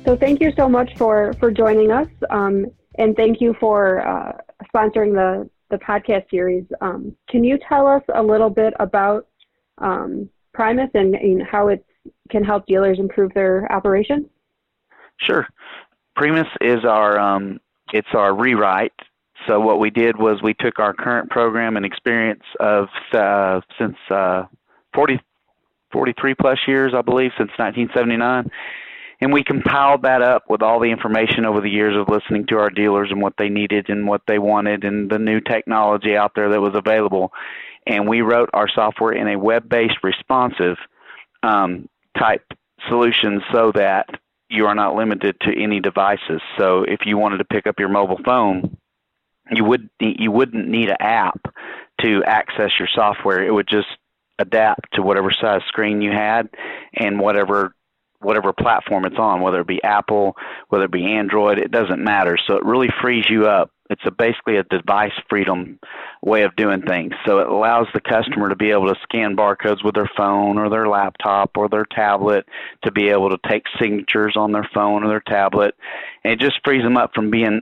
So 0.06 0.15
thank 0.15 0.39
you 0.39 0.53
so 0.56 0.69
much 0.69 0.95
for, 0.97 1.33
for 1.39 1.50
joining 1.50 1.89
us, 1.92 2.07
um, 2.30 2.68
and 3.00 3.15
thank 3.15 3.42
you 3.42 3.56
for 3.59 4.07
uh, 4.07 4.38
sponsoring 4.71 5.13
the, 5.15 5.50
the 5.69 5.77
podcast 5.77 6.30
series. 6.30 6.66
Um, 6.81 7.16
can 7.30 7.44
you 7.44 7.57
tell 7.68 7.88
us 7.88 8.04
a 8.13 8.21
little 8.21 8.50
bit 8.50 8.74
about 8.80 9.27
um, 9.77 10.30
Primus 10.54 10.89
and, 10.94 11.16
and 11.16 11.44
how 11.44 11.68
it 11.69 11.86
can 12.30 12.44
help 12.44 12.66
dealers 12.66 13.00
improve 13.00 13.33
their 13.33 13.71
operations? 13.71 14.25
Sure. 15.18 15.48
Primus 16.16 16.48
is 16.62 16.86
our 16.86 17.19
um, 17.19 17.60
it's 17.94 18.07
our 18.13 18.36
rewrite. 18.36 18.94
So 19.48 19.60
what 19.60 19.80
we 19.80 19.89
did 19.89 20.18
was 20.18 20.42
we 20.44 20.54
took 20.54 20.80
our 20.80 20.94
current 20.94 21.30
program 21.30 21.77
and 21.77 21.86
experience 21.86 22.44
of 22.60 22.88
uh, 23.13 23.62
since 23.80 23.95
uh, 24.10 24.44
40, 24.94 25.19
43 25.92 26.36
plus 26.36 26.60
years, 26.68 26.94
I 26.95 27.01
believe, 27.01 27.31
since 27.38 27.51
1979, 27.57 28.51
and 29.21 29.33
we 29.33 29.44
compiled 29.44 30.04
that 30.04 30.21
up 30.21 30.44
with 30.50 30.62
all 30.62 30.80
the 30.80 30.92
information 30.92 31.45
over 31.45 31.62
the 31.62 31.69
years 31.69 31.95
of 31.95 32.07
listening 32.07 32.45
to 32.48 32.57
our 32.57 32.69
dealers 32.69 33.10
and 33.12 33.21
what 33.21 33.33
they 33.38 33.50
needed 33.50 33.89
and 33.89 34.07
what 34.07 34.21
they 34.27 34.39
wanted 34.39 34.83
and 34.83 35.10
the 35.10 35.19
new 35.19 35.42
technology 35.42 36.16
out 36.16 36.31
there 36.36 36.50
that 36.50 36.62
was 36.62 36.75
available, 36.75 37.31
and 37.86 38.07
we 38.07 38.21
wrote 38.21 38.50
our 38.54 38.69
software 38.69 39.12
in 39.12 39.27
a 39.27 39.38
web-based 39.38 40.04
responsive 40.04 40.77
um, 41.44 41.89
type 42.18 42.45
solution 42.88 43.42
so 43.51 43.71
that 43.74 44.07
you 44.50 44.66
are 44.66 44.75
not 44.75 44.95
limited 44.95 45.36
to 45.42 45.51
any 45.62 45.80
devices. 45.80 46.42
So 46.57 46.83
if 46.83 47.01
you 47.06 47.18
wanted 47.18 47.38
to 47.38 47.45
pick 47.45 47.68
up 47.68 47.80
your 47.80 47.89
mobile 47.89 48.19
phone, 48.25 48.77
you 49.51 49.63
would 49.63 49.89
you 50.00 50.31
wouldn't 50.31 50.68
need 50.68 50.89
an 50.89 50.98
app 51.00 51.39
to 52.01 52.24
access 52.25 52.71
your 52.80 52.88
software. 52.94 53.44
It 53.44 53.51
would 53.51 53.68
just 53.68 53.88
adapt 54.38 54.94
to 54.94 55.02
whatever 55.02 55.31
size 55.31 55.61
screen 55.68 56.02
you 56.02 56.11
had 56.11 56.49
and 56.94 57.19
whatever 57.19 57.73
whatever 58.21 58.54
platform 58.54 59.06
it's 59.06 59.18
on, 59.18 59.42
whether 59.42 59.61
it 59.61 59.68
be 59.68 59.81
Apple, 59.83 60.35
whether 60.69 60.85
it 60.85 60.92
be 60.92 61.06
Android, 61.06 61.57
it 61.57 61.71
doesn't 61.71 62.04
matter. 62.04 62.38
So 62.47 62.56
it 62.56 62.66
really 62.66 62.90
frees 63.02 63.26
you 63.30 63.47
up. 63.47 63.71
It's 63.90 64.02
a, 64.06 64.11
basically 64.11 64.57
a 64.57 64.64
device 64.64 65.14
freedom 65.30 65.80
way 66.21 66.44
of 66.44 66.56
doing 66.56 66.83
things. 66.83 67.14
So 67.26 67.40
it 67.40 67.47
allows 67.47 67.88
the 67.94 68.02
customer 68.02 68.49
to 68.49 68.56
be 68.56 68.69
able 68.69 68.88
to 68.88 68.99
scan 69.02 69.35
barcodes 69.35 69.83
with 69.83 69.95
their 69.95 70.09
phone 70.16 70.59
or 70.59 70.69
their 70.69 70.88
laptop 70.88 71.52
or 71.57 71.69
their 71.69 71.85
tablet 71.85 72.45
to 72.83 72.92
be 72.92 73.09
able 73.09 73.30
to 73.31 73.40
take 73.49 73.64
signatures 73.81 74.35
on 74.38 74.52
their 74.52 74.69
phone 74.73 75.04
or 75.04 75.07
their 75.07 75.23
tablet. 75.26 75.73
And 76.23 76.33
it 76.33 76.40
just 76.40 76.59
frees 76.64 76.83
them 76.83 76.97
up 76.97 77.11
from 77.16 77.31
being 77.31 77.61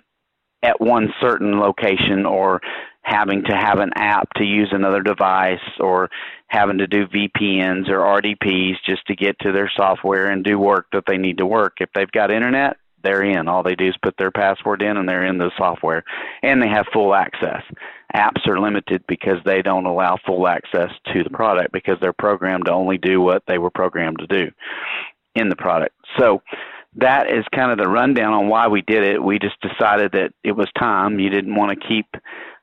at 0.64 0.82
one 0.82 1.14
certain 1.22 1.60
location 1.60 2.26
or 2.26 2.62
having 3.08 3.42
to 3.46 3.56
have 3.56 3.80
an 3.80 3.92
app 3.96 4.28
to 4.36 4.44
use 4.44 4.68
another 4.74 5.02
device 5.02 5.60
or 5.80 6.10
having 6.48 6.80
to 6.80 6.88
do 6.88 7.08
VPNs 7.08 7.88
or 7.90 8.00
RDPs 8.00 8.76
just 8.86 9.08
to 9.08 9.16
get 9.16 9.40
to 9.40 9.54
their 9.54 9.72
software 9.78 10.30
and 10.30 10.44
do 10.44 10.60
work 10.60 10.88
that 10.92 11.06
they 11.08 11.16
need 11.16 11.38
to 11.38 11.46
work. 11.46 11.78
If 11.80 11.90
they've 11.96 12.12
got 12.12 12.32
internet, 12.32 12.76
they're 13.04 13.24
in. 13.24 13.48
All 13.48 13.64
they 13.64 13.76
do 13.76 13.88
is 13.88 13.96
put 14.04 14.16
their 14.18 14.32
password 14.32 14.82
in 14.82 14.98
and 14.98 15.08
they're 15.08 15.26
in 15.26 15.38
the 15.38 15.52
software 15.58 16.04
and 16.44 16.62
they 16.62 16.68
have 16.68 16.86
full 16.92 17.16
access. 17.16 17.62
Apps 18.14 18.46
are 18.46 18.60
limited 18.60 19.06
because 19.08 19.38
they 19.46 19.62
don't 19.62 19.86
allow 19.86 20.18
full 20.26 20.46
access 20.46 20.90
to 21.14 21.24
the 21.24 21.30
product 21.30 21.72
because 21.72 21.98
they're 22.02 22.12
programmed 22.12 22.66
to 22.66 22.74
only 22.74 22.98
do 22.98 23.22
what 23.22 23.44
they 23.48 23.58
were 23.58 23.72
programmed 23.72 24.18
to 24.20 24.28
do 24.28 24.52
in 25.36 25.48
the 25.48 25.56
product. 25.56 25.96
So 26.20 26.42
that 26.98 27.30
is 27.30 27.46
kind 27.54 27.72
of 27.72 27.78
the 27.78 27.90
rundown 27.90 28.34
on 28.34 28.48
why 28.48 28.68
we 28.68 28.82
did 28.82 29.04
it. 29.04 29.24
We 29.24 29.40
just 29.40 29.60
decided 29.62 30.14
that 30.14 30.34
it 30.44 30.54
was 30.54 30.68
time. 30.78 31.20
You 31.20 31.30
didn't 31.30 31.56
want 31.56 31.80
to 31.80 31.88
keep, 31.88 32.08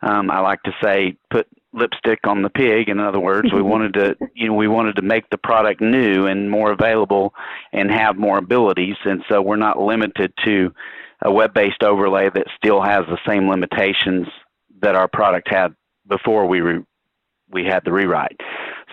um, 0.03 0.31
I 0.31 0.41
like 0.41 0.63
to 0.65 0.73
say, 0.83 1.17
put 1.31 1.47
lipstick 1.73 2.21
on 2.25 2.43
the 2.43 2.51
pig. 2.51 2.89
In 2.89 2.99
other 2.99 3.21
words, 3.21 3.53
we 3.53 3.63
wanted 3.63 3.95
to, 3.95 4.17
you 4.35 4.49
know, 4.49 4.55
we 4.55 4.69
wanted 4.69 4.97
to 4.97 5.03
make 5.03 5.31
the 5.31 5.39
product 5.39 5.81
new 5.81 6.27
and 6.27 6.51
more 6.51 6.73
available 6.73 7.35
and 7.73 7.91
have 7.91 8.17
more 8.17 8.39
abilities. 8.39 8.97
And 9.05 9.23
so 9.29 9.41
we're 9.41 9.57
not 9.57 9.81
limited 9.81 10.33
to 10.45 10.73
a 11.23 11.33
web-based 11.33 11.83
overlay 11.83 12.29
that 12.35 12.47
still 12.57 12.83
has 12.83 13.05
the 13.07 13.19
same 13.27 13.49
limitations 13.49 14.27
that 14.83 14.97
our 14.97 15.09
product 15.09 15.49
had 15.49 15.75
before 16.09 16.47
we 16.47 16.61
re- 16.61 16.85
we 17.51 17.65
had 17.65 17.85
the 17.85 17.93
rewrite. 17.93 18.41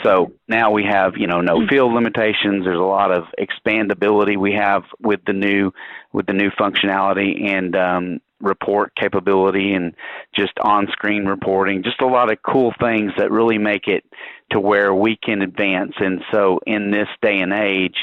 So 0.04 0.34
now 0.48 0.72
we 0.72 0.86
have, 0.86 1.14
you 1.18 1.28
know, 1.28 1.42
no 1.42 1.58
mm-hmm. 1.58 1.70
field 1.70 1.94
limitations. 1.94 2.66
There's 2.66 2.80
a 2.80 2.84
lot 2.84 3.12
of 3.12 3.26
expandability 3.40 4.38
we 4.38 4.54
have 4.54 4.84
with 5.00 5.22
the 5.26 5.34
new 5.34 5.72
with 6.14 6.26
the 6.26 6.34
new 6.34 6.50
functionality 6.52 7.50
and 7.50 7.76
um, 7.76 8.22
report 8.42 8.94
capability 8.96 9.74
and 9.74 9.94
just 10.36 10.54
on-screen 10.62 11.26
reporting. 11.26 11.84
Just 11.84 12.02
a 12.02 12.08
lot 12.08 12.32
of 12.32 12.40
cool 12.42 12.74
things 12.80 13.12
that 13.18 13.32
really 13.32 13.58
make 13.58 13.88
it 13.88 14.04
to 14.52 14.60
where 14.60 14.94
we 14.94 15.16
can 15.16 15.42
advance. 15.42 15.94
And 15.98 16.22
so 16.32 16.60
in 16.66 16.92
this 16.92 17.08
day 17.22 17.40
and 17.40 17.54
age, 17.54 17.96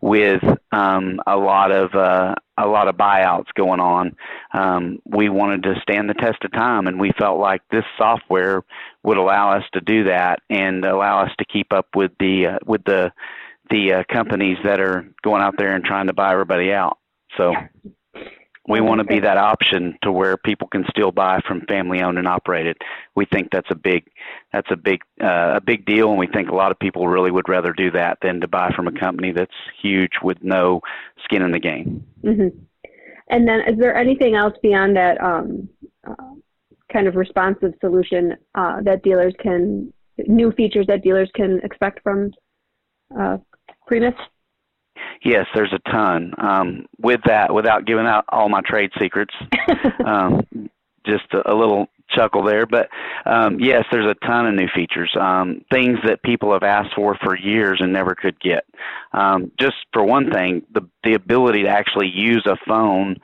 with 0.00 0.42
um, 0.72 1.20
a 1.26 1.36
lot 1.36 1.72
of 1.72 1.94
uh, 1.94 2.34
a 2.56 2.66
lot 2.66 2.88
of 2.88 2.96
buyouts 2.96 3.52
going 3.54 3.80
on. 3.80 4.16
Um, 4.52 4.98
we 5.04 5.28
wanted 5.28 5.64
to 5.64 5.80
stand 5.82 6.08
the 6.08 6.14
test 6.14 6.44
of 6.44 6.52
time, 6.52 6.86
and 6.86 7.00
we 7.00 7.12
felt 7.18 7.38
like 7.38 7.62
this 7.70 7.84
software 7.96 8.62
would 9.02 9.16
allow 9.16 9.52
us 9.52 9.64
to 9.72 9.80
do 9.80 10.04
that 10.04 10.40
and 10.50 10.84
allow 10.84 11.24
us 11.24 11.32
to 11.38 11.44
keep 11.44 11.72
up 11.72 11.88
with 11.94 12.12
the 12.20 12.46
uh, 12.46 12.58
with 12.66 12.84
the 12.84 13.12
the 13.70 13.92
uh, 13.94 14.04
companies 14.12 14.58
that 14.64 14.80
are 14.80 15.08
going 15.22 15.42
out 15.42 15.54
there 15.58 15.74
and 15.74 15.84
trying 15.84 16.06
to 16.06 16.14
buy 16.14 16.32
everybody 16.32 16.72
out. 16.72 16.98
So 17.36 17.52
we 18.68 18.80
want 18.82 18.98
to 18.98 19.04
be 19.04 19.18
that 19.20 19.38
option 19.38 19.98
to 20.02 20.12
where 20.12 20.36
people 20.36 20.68
can 20.68 20.84
still 20.90 21.10
buy 21.10 21.40
from 21.46 21.62
family 21.62 22.02
owned 22.02 22.18
and 22.18 22.28
operated. 22.28 22.76
We 23.16 23.24
think 23.24 23.48
that's 23.50 23.70
a 23.70 23.74
big 23.74 24.04
that's 24.52 24.70
a 24.70 24.76
big 24.76 25.00
uh, 25.22 25.54
a 25.56 25.60
big 25.60 25.86
deal, 25.86 26.10
and 26.10 26.18
we 26.18 26.26
think 26.26 26.50
a 26.50 26.54
lot 26.54 26.70
of 26.70 26.78
people 26.78 27.08
really 27.08 27.30
would 27.30 27.48
rather 27.48 27.72
do 27.72 27.90
that 27.92 28.18
than 28.22 28.40
to 28.40 28.48
buy 28.48 28.70
from 28.76 28.86
a 28.86 28.92
company 28.92 29.32
that's 29.32 29.50
huge 29.80 30.12
with 30.22 30.38
no 30.42 30.82
skin 31.24 31.42
in 31.42 31.50
the 31.50 31.58
game. 31.58 32.04
Mm-hmm. 32.22 32.58
And 33.30 33.48
then, 33.48 33.60
is 33.66 33.78
there 33.78 33.96
anything 33.96 34.34
else 34.34 34.54
beyond 34.62 34.96
that 34.96 35.20
um, 35.22 35.68
uh, 36.06 36.34
kind 36.92 37.06
of 37.06 37.16
responsive 37.16 37.72
solution 37.80 38.36
uh, 38.54 38.82
that 38.82 39.02
dealers 39.02 39.34
can 39.40 39.92
new 40.26 40.52
features 40.52 40.86
that 40.88 41.02
dealers 41.02 41.30
can 41.34 41.60
expect 41.62 42.02
from 42.02 42.32
uh, 43.18 43.38
Primus? 43.86 44.14
Yes, 45.24 45.46
there's 45.54 45.72
a 45.72 45.90
ton. 45.90 46.32
Um, 46.38 46.86
with 47.00 47.20
that, 47.26 47.52
without 47.52 47.86
giving 47.86 48.06
out 48.06 48.24
all 48.28 48.48
my 48.48 48.60
trade 48.64 48.90
secrets, 49.00 49.34
um, 50.04 50.42
just 51.06 51.24
a, 51.32 51.52
a, 51.52 51.54
little 51.54 51.88
chuckle 52.10 52.44
there. 52.44 52.66
But 52.66 52.88
um, 53.26 53.58
yes, 53.60 53.84
there's 53.90 54.06
a 54.06 54.26
ton 54.26 54.46
of 54.46 54.54
new 54.54 54.68
features, 54.74 55.10
um, 55.20 55.64
things 55.70 55.98
that 56.06 56.22
people 56.22 56.52
have 56.52 56.62
asked 56.62 56.94
for 56.94 57.16
for 57.22 57.36
years 57.36 57.78
and 57.80 57.92
never 57.92 58.14
could 58.14 58.38
get. 58.40 58.64
Um, 59.12 59.50
just 59.58 59.76
for 59.92 60.04
one 60.04 60.30
thing, 60.30 60.62
the 60.72 60.82
the 61.04 61.14
ability 61.14 61.64
to 61.64 61.68
actually 61.68 62.08
use 62.08 62.46
a 62.46 62.56
phone 62.66 63.16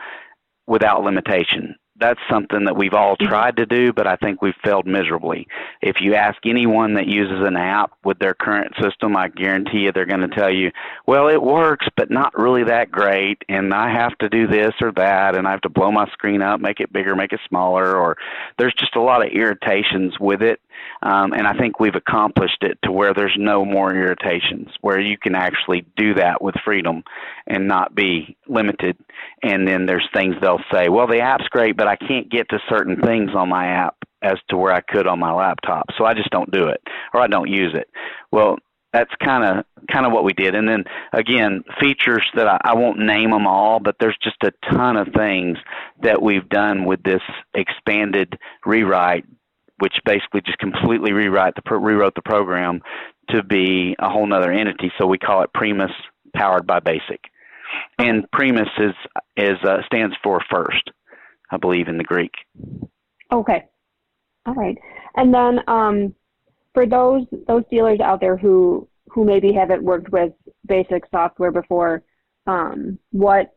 without 0.67 1.03
limitation 1.03 1.77
that's 1.99 2.21
something 2.31 2.65
that 2.65 2.77
we've 2.77 2.95
all 2.95 3.15
mm-hmm. 3.15 3.29
tried 3.29 3.57
to 3.57 3.67
do, 3.67 3.93
but 3.93 4.07
I 4.07 4.17
think 4.17 4.43
we've 4.43 4.55
failed 4.65 4.87
miserably. 4.87 5.47
If 5.81 5.97
you 6.01 6.15
ask 6.15 6.39
anyone 6.45 6.95
that 6.95 7.07
uses 7.07 7.47
an 7.47 7.57
app 7.57 7.93
with 8.05 8.19
their 8.19 8.35
current 8.35 8.75
system, 8.83 9.17
I 9.17 9.29
guarantee 9.29 9.81
you 9.81 9.93
they're 9.93 10.07
going 10.07 10.29
to 10.29 10.35
tell 10.35 10.53
you, 10.53 10.71
well, 11.07 11.29
it 11.29 11.43
works, 11.43 11.87
but 11.97 12.11
not 12.11 12.37
really 12.39 12.65
that 12.65 12.91
great, 12.91 13.43
and 13.49 13.73
I 13.73 13.93
have 13.93 14.17
to 14.19 14.29
do 14.29 14.47
this 14.47 14.75
or 14.81 14.93
that, 14.93 15.37
and 15.37 15.47
I 15.47 15.53
have 15.53 15.63
to 15.63 15.69
blow 15.69 15.93
my 15.93 16.07
screen 16.11 16.43
up, 16.43 16.61
make 16.61 16.81
it 16.81 16.93
bigger, 16.93 17.15
make 17.15 17.33
it 17.33 17.41
smaller, 17.49 17.97
or 17.97 18.17
there's 18.59 18.75
just 18.75 18.97
a 18.97 19.03
lot 19.03 19.25
of 19.25 19.33
irritations 19.33 20.15
with 20.19 20.43
it. 20.43 20.61
Um, 21.03 21.33
and 21.33 21.47
I 21.47 21.57
think 21.57 21.79
we've 21.79 21.95
accomplished 21.95 22.63
it 22.63 22.79
to 22.85 22.93
where 22.93 23.15
there's 23.15 23.37
no 23.39 23.65
more 23.65 23.95
irritations, 23.95 24.69
where 24.81 24.99
you 24.99 25.19
can 25.19 25.35
actually 25.35 25.85
do 25.97 26.15
that 26.15 26.43
with 26.43 26.55
freedom 26.65 27.05
and 27.47 27.69
not 27.69 27.95
be 27.95 28.37
limited. 28.49 28.97
And 29.43 29.69
then 29.69 29.87
there's 29.87 30.09
things 30.15 30.37
they'll 30.41 30.65
say, 30.73 30.89
well, 30.89 31.07
the 31.07 31.21
app's 31.21 31.49
great, 31.49 31.77
but 31.77 31.84
I 31.89 31.97
can't 31.97 32.31
get 32.31 32.49
to 32.51 32.59
certain 32.69 33.01
things 33.01 33.31
on 33.35 33.49
my 33.49 33.67
app 33.67 33.97
as 34.23 34.39
to 34.49 34.57
where 34.57 34.73
I 34.73 34.81
could 34.81 35.07
on 35.07 35.19
my 35.19 35.33
laptop. 35.33 35.87
So 35.99 36.05
I 36.05 36.15
just 36.15 36.31
don't 36.31 36.51
do 36.51 36.69
it 36.69 36.81
or 37.13 37.21
I 37.21 37.27
don't 37.27 37.51
use 37.51 37.75
it. 37.75 37.89
Well, 38.33 38.57
that's 38.93 39.11
kind 39.23 39.45
of 39.45 39.65
kind 39.91 40.07
of 40.07 40.13
what 40.13 40.25
we 40.25 40.33
did. 40.33 40.55
And 40.55 40.69
then 40.69 40.85
again, 41.13 41.65
features 41.81 42.25
that 42.37 42.47
I, 42.47 42.59
I 42.65 42.75
won't 42.75 43.01
name 43.01 43.31
them 43.31 43.47
all, 43.47 43.81
but 43.81 43.97
there's 43.99 44.17
just 44.23 44.37
a 44.45 44.53
ton 44.73 44.97
of 44.97 45.09
things 45.17 45.59
that 46.03 46.23
we've 46.23 46.49
done 46.49 46.85
with 46.85 47.03
this 47.03 47.23
expanded 47.55 48.39
rewrite 48.65 49.25
which 49.79 49.95
basically 50.05 50.41
just 50.41 50.59
completely 50.59 51.13
rewrite 51.13 51.55
the 51.55 51.77
rewrote 51.77 52.15
the 52.15 52.23
program 52.23 52.81
to 53.31 53.43
be 53.43 53.97
a 53.99 54.09
whole 54.09 54.27
nother 54.27 54.53
entity. 54.53 54.93
So 54.99 55.07
we 55.07 55.19
call 55.19 55.43
it 55.43 55.53
Primus 55.53 55.91
powered 56.35 56.67
by 56.67 56.81
Basic, 56.81 57.21
and 57.99 58.31
Primus 58.33 58.69
is 58.79 58.95
is 59.37 59.59
uh, 59.65 59.79
stands 59.87 60.15
for 60.23 60.41
first, 60.51 60.91
I 61.55 61.57
believe 61.57 61.89
in 61.89 61.97
the 61.97 62.05
Greek. 62.05 62.33
Okay, 63.33 63.65
all 64.45 64.55
right, 64.55 64.77
and 65.17 65.33
then 65.33 65.61
um, 65.69 66.15
for 66.75 66.87
those 66.87 67.23
those 67.47 67.63
dealers 67.71 68.01
out 68.01 68.21
there 68.21 68.37
who 68.37 68.89
who 69.09 69.25
maybe 69.25 69.53
haven't 69.53 69.83
worked 69.83 70.11
with 70.11 70.33
Basic 70.67 71.05
software 71.11 71.53
before, 71.53 72.03
um, 72.47 72.99
what 73.13 73.55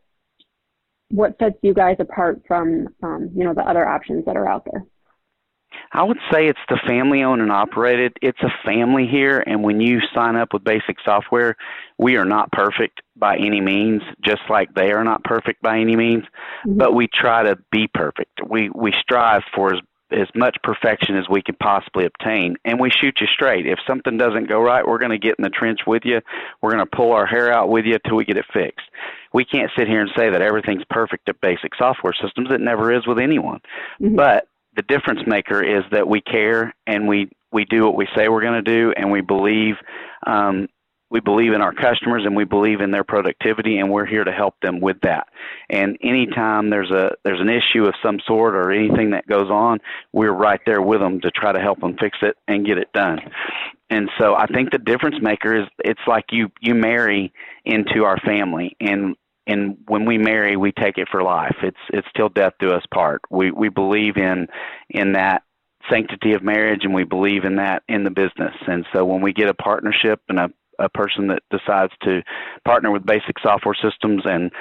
what 1.10 1.36
sets 1.39 1.56
you 1.62 1.74
guys 1.74 1.96
apart 2.00 2.42
from 2.48 2.88
um, 3.01 3.32
you 3.36 3.44
know 3.44 3.54
the 3.54 3.62
other 3.62 3.88
options 3.88 4.25
that 4.25 4.38
are 4.38 4.48
out 4.48 4.66
there? 4.72 4.86
I 5.91 6.03
would 6.03 6.17
say 6.32 6.48
it's 6.48 6.60
the 6.70 6.79
family 6.86 7.24
owned 7.24 7.41
and 7.41 7.51
operated. 7.51 8.17
It's 8.22 8.41
a 8.41 8.51
family 8.65 9.08
here, 9.08 9.44
and 9.46 9.63
when 9.63 9.79
you 9.82 10.00
sign 10.13 10.36
up 10.36 10.53
with 10.53 10.63
basic 10.63 10.98
software, 11.03 11.56
we 11.98 12.17
are 12.17 12.25
not 12.25 12.51
perfect 12.51 13.01
by 13.15 13.38
any 13.38 13.62
means, 13.62 14.01
just 14.24 14.41
like 14.50 14.74
they 14.74 14.91
are 14.91 15.03
not 15.03 15.24
perfect 15.24 15.62
by 15.62 15.79
any 15.79 15.96
means, 15.96 16.24
mm-hmm. 16.65 16.77
but 16.77 16.94
we 16.94 17.08
try 17.08 17.44
to 17.44 17.58
be 17.72 17.88
perfect. 17.94 18.39
We 18.48 18.70
we 18.70 18.94
strive 19.01 19.44
for 19.56 19.74
as 19.74 19.79
as 20.12 20.27
much 20.34 20.56
perfection 20.63 21.17
as 21.17 21.27
we 21.29 21.41
can 21.41 21.56
possibly 21.56 22.06
obtain, 22.06 22.56
and 22.63 22.79
we 22.79 22.89
shoot 22.89 23.17
you 23.20 23.27
straight. 23.27 23.67
If 23.67 23.79
something 23.86 24.17
doesn't 24.17 24.48
go 24.48 24.62
right, 24.62 24.88
we're 24.88 25.00
going 25.00 25.12
to 25.12 25.17
get 25.17 25.36
in 25.38 25.44
the 25.44 25.50
trench 25.50 25.82
with 25.86 26.03
you. 26.06 26.22
We're 26.62 26.72
going 26.72 26.86
to 26.86 26.96
pull 26.96 27.12
our 27.12 27.25
hair 27.25 27.51
out 27.51 27.70
with 27.70 27.86
you 27.86 27.98
till 28.06 28.15
we 28.15 28.25
get 28.25 28.38
it 28.38 28.46
fixed. 28.53 28.86
We 29.34 29.44
can't 29.44 29.72
sit 29.77 29.88
here 29.88 30.01
and 30.01 30.10
say 30.15 30.29
that 30.29 30.41
everything's 30.41 30.84
perfect 30.89 31.27
at 31.27 31.41
basic 31.41 31.75
software 31.75 32.13
systems. 32.13 32.50
It 32.51 32.62
never 32.62 32.94
is 32.94 33.06
with 33.06 33.20
anyone. 33.20 33.60
Mm-hmm. 34.01 34.15
But 34.15 34.48
the 34.78 34.84
difference 34.84 35.22
maker 35.28 35.62
is 35.62 35.84
that 35.92 36.08
we 36.08 36.22
care 36.22 36.74
and 36.86 37.08
we 37.08 37.30
we 37.52 37.66
do 37.66 37.84
what 37.86 37.96
we 37.96 38.08
say 38.16 38.30
we're 38.30 38.42
going 38.42 38.64
to 38.64 38.72
do, 38.72 38.94
and 38.96 39.12
we 39.12 39.22
believe 39.22 39.76
um, 40.26 40.68
we 41.10 41.20
believe 41.22 41.54
in 41.54 41.62
our 41.62 41.74
customers 41.74 42.24
and 42.26 42.36
we 42.36 42.44
believe 42.44 42.82
in 42.82 42.92
their 42.92 43.04
productivity, 43.04 43.80
and 43.80 43.90
we're 43.90 44.06
here 44.06 44.24
to 44.24 44.32
help 44.32 44.56
them 44.62 44.82
with 44.82 44.98
that. 45.02 45.28
And 45.70 45.98
anytime 46.04 46.70
there's 46.70 46.92
a 46.92 47.12
there's 47.24 47.42
an 47.42 47.50
issue 47.50 47.86
of 47.86 47.96
some 48.04 48.20
sort 48.28 48.56
or 48.56 48.72
anything 48.72 49.12
that 49.12 49.26
goes 49.28 49.50
on, 49.50 49.80
we're 50.14 50.32
right 50.32 50.62
there 50.66 50.82
with 50.82 51.00
them 51.00 51.22
to 51.22 51.32
try 51.32 51.52
to 51.52 51.60
help 51.60 51.80
them 51.80 51.96
fix 52.00 52.18
it 52.22 52.36
and 52.48 52.66
get 52.66 52.78
it 52.78 52.92
done. 52.94 53.20
And 53.90 54.10
so 54.20 54.36
I 54.36 54.48
think 54.48 54.72
the 54.72 54.80
difference 54.80 55.16
maker 55.22 55.56
is 55.56 55.68
it's 55.80 56.02
like 56.08 56.26
you 56.32 56.52
you 56.62 56.76
marry 56.76 57.34
into 57.66 58.04
our 58.04 58.18
family 58.18 58.76
and 58.80 59.16
and 59.48 59.77
when 59.88 60.06
we 60.06 60.18
marry, 60.18 60.58
we 60.58 60.72
take 60.72 60.98
it 60.98 61.08
for 61.10 61.24
life. 61.24 61.56
It's 61.63 61.77
it's 61.89 62.08
till 62.16 62.30
death 62.30 62.54
do 62.60 62.72
us 62.72 62.84
part. 62.94 63.22
We 63.30 63.51
we 63.51 63.70
believe 63.70 64.18
in 64.18 64.48
in 64.89 65.13
that 65.13 65.44
sanctity 65.89 66.34
of 66.34 66.44
marriage, 66.44 66.82
and 66.84 66.94
we 66.94 67.06
believe 67.06 67.46
in 67.46 67.56
that 67.56 67.84
in 67.88 68.04
the 68.04 68.12
business. 68.12 68.56
And 68.68 68.86
so 68.94 69.06
when 69.06 69.22
we 69.22 69.34
get 69.34 69.50
a 69.50 69.54
partnership 69.54 70.22
and 70.30 70.39
a 70.39 70.50
a 70.80 70.89
person 70.89 71.27
that 71.27 71.42
decides 71.50 71.94
to 72.04 72.22
partner 72.63 72.92
with 72.92 73.06
basic 73.06 73.39
software 73.42 73.75
systems 73.82 74.22
and 74.25 74.51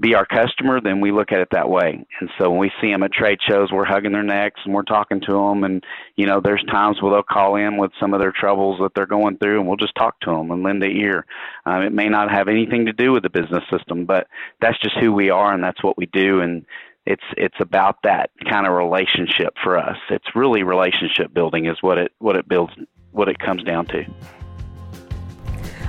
be 0.00 0.14
our 0.14 0.24
customer, 0.24 0.80
then 0.80 1.00
we 1.00 1.12
look 1.12 1.30
at 1.30 1.40
it 1.40 1.48
that 1.52 1.68
way. 1.68 2.04
And 2.20 2.30
so 2.38 2.50
when 2.50 2.58
we 2.58 2.72
see 2.80 2.90
them 2.90 3.02
at 3.02 3.12
trade 3.12 3.38
shows, 3.46 3.70
we're 3.70 3.84
hugging 3.84 4.12
their 4.12 4.22
necks 4.22 4.60
and 4.64 4.74
we're 4.74 4.82
talking 4.82 5.20
to 5.20 5.32
them. 5.32 5.64
And, 5.64 5.84
you 6.16 6.26
know, 6.26 6.40
there's 6.42 6.64
times 6.64 7.00
where 7.00 7.12
they'll 7.12 7.22
call 7.22 7.56
in 7.56 7.76
with 7.76 7.92
some 8.00 8.14
of 8.14 8.20
their 8.20 8.32
troubles 8.32 8.78
that 8.80 8.92
they're 8.94 9.06
going 9.06 9.36
through 9.36 9.60
and 9.60 9.68
we'll 9.68 9.76
just 9.76 9.94
talk 9.94 10.18
to 10.20 10.30
them 10.30 10.50
and 10.50 10.62
lend 10.62 10.82
an 10.82 10.90
ear. 10.90 11.26
Um, 11.66 11.82
it 11.82 11.92
may 11.92 12.08
not 12.08 12.30
have 12.30 12.48
anything 12.48 12.86
to 12.86 12.92
do 12.92 13.12
with 13.12 13.22
the 13.22 13.30
business 13.30 13.64
system, 13.70 14.06
but 14.06 14.26
that's 14.60 14.80
just 14.80 14.96
who 14.98 15.12
we 15.12 15.30
are 15.30 15.52
and 15.52 15.62
that's 15.62 15.84
what 15.84 15.98
we 15.98 16.06
do. 16.06 16.40
And 16.40 16.64
it's, 17.04 17.24
it's 17.36 17.60
about 17.60 17.98
that 18.04 18.30
kind 18.48 18.66
of 18.66 18.72
relationship 18.72 19.54
for 19.62 19.78
us. 19.78 19.96
It's 20.08 20.34
really 20.34 20.62
relationship 20.62 21.34
building 21.34 21.66
is 21.66 21.76
what 21.82 21.98
it, 21.98 22.12
what 22.18 22.36
it 22.36 22.48
builds, 22.48 22.72
what 23.12 23.28
it 23.28 23.38
comes 23.38 23.62
down 23.64 23.86
to. 23.88 24.04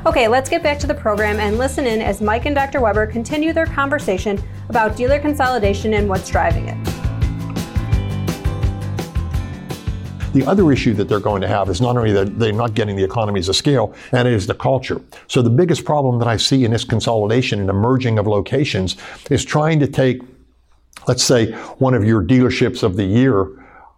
Okay, 0.03 0.27
let's 0.27 0.50
get 0.50 0.63
back 0.63 0.79
to 0.79 0.88
the 0.88 0.96
program 0.96 1.39
and 1.39 1.60
listen 1.60 1.86
in 1.86 2.01
as 2.01 2.22
Mike 2.22 2.48
and 2.48 2.55
Dr. 2.55 2.81
Weber 2.81 3.05
continue 3.05 3.53
their 3.53 3.67
conversation 3.67 4.41
about 4.67 4.98
dealer 4.98 5.20
consolidation 5.20 5.93
and 5.93 6.10
what's 6.10 6.27
driving 6.27 6.70
it. 6.70 6.86
The 10.34 10.43
other 10.48 10.72
issue 10.72 10.96
that 10.96 11.08
they're 11.08 11.20
going 11.20 11.43
to 11.43 11.48
have 11.48 11.70
is 11.70 11.81
not 11.81 11.98
only 11.98 12.12
that 12.13 12.39
they're 12.39 12.51
not 12.51 12.74
getting 12.74 12.96
the 12.96 13.03
economies 13.03 13.48
of 13.48 13.55
scale, 13.55 13.93
and 14.12 14.27
it 14.27 14.34
is 14.34 14.48
the 14.48 14.55
culture. 14.55 15.00
So 15.27 15.43
the 15.43 15.51
biggest 15.51 15.86
problem 15.86 16.17
that 16.17 16.27
I 16.27 16.38
see 16.38 16.65
in 16.65 16.72
this 16.72 16.84
consolidation 16.84 17.60
and 17.60 17.70
emerging 17.70 18.17
of 18.17 18.25
locations 18.25 18.98
is 19.29 19.46
trying 19.46 19.79
to 19.81 19.88
take, 19.88 20.20
let's 21.08 21.24
say, 21.24 21.51
one 21.77 21.93
of 21.93 22.03
your 22.03 22.24
dealerships 22.24 22.81
of 22.81 22.96
the 22.96 23.05
year 23.05 23.51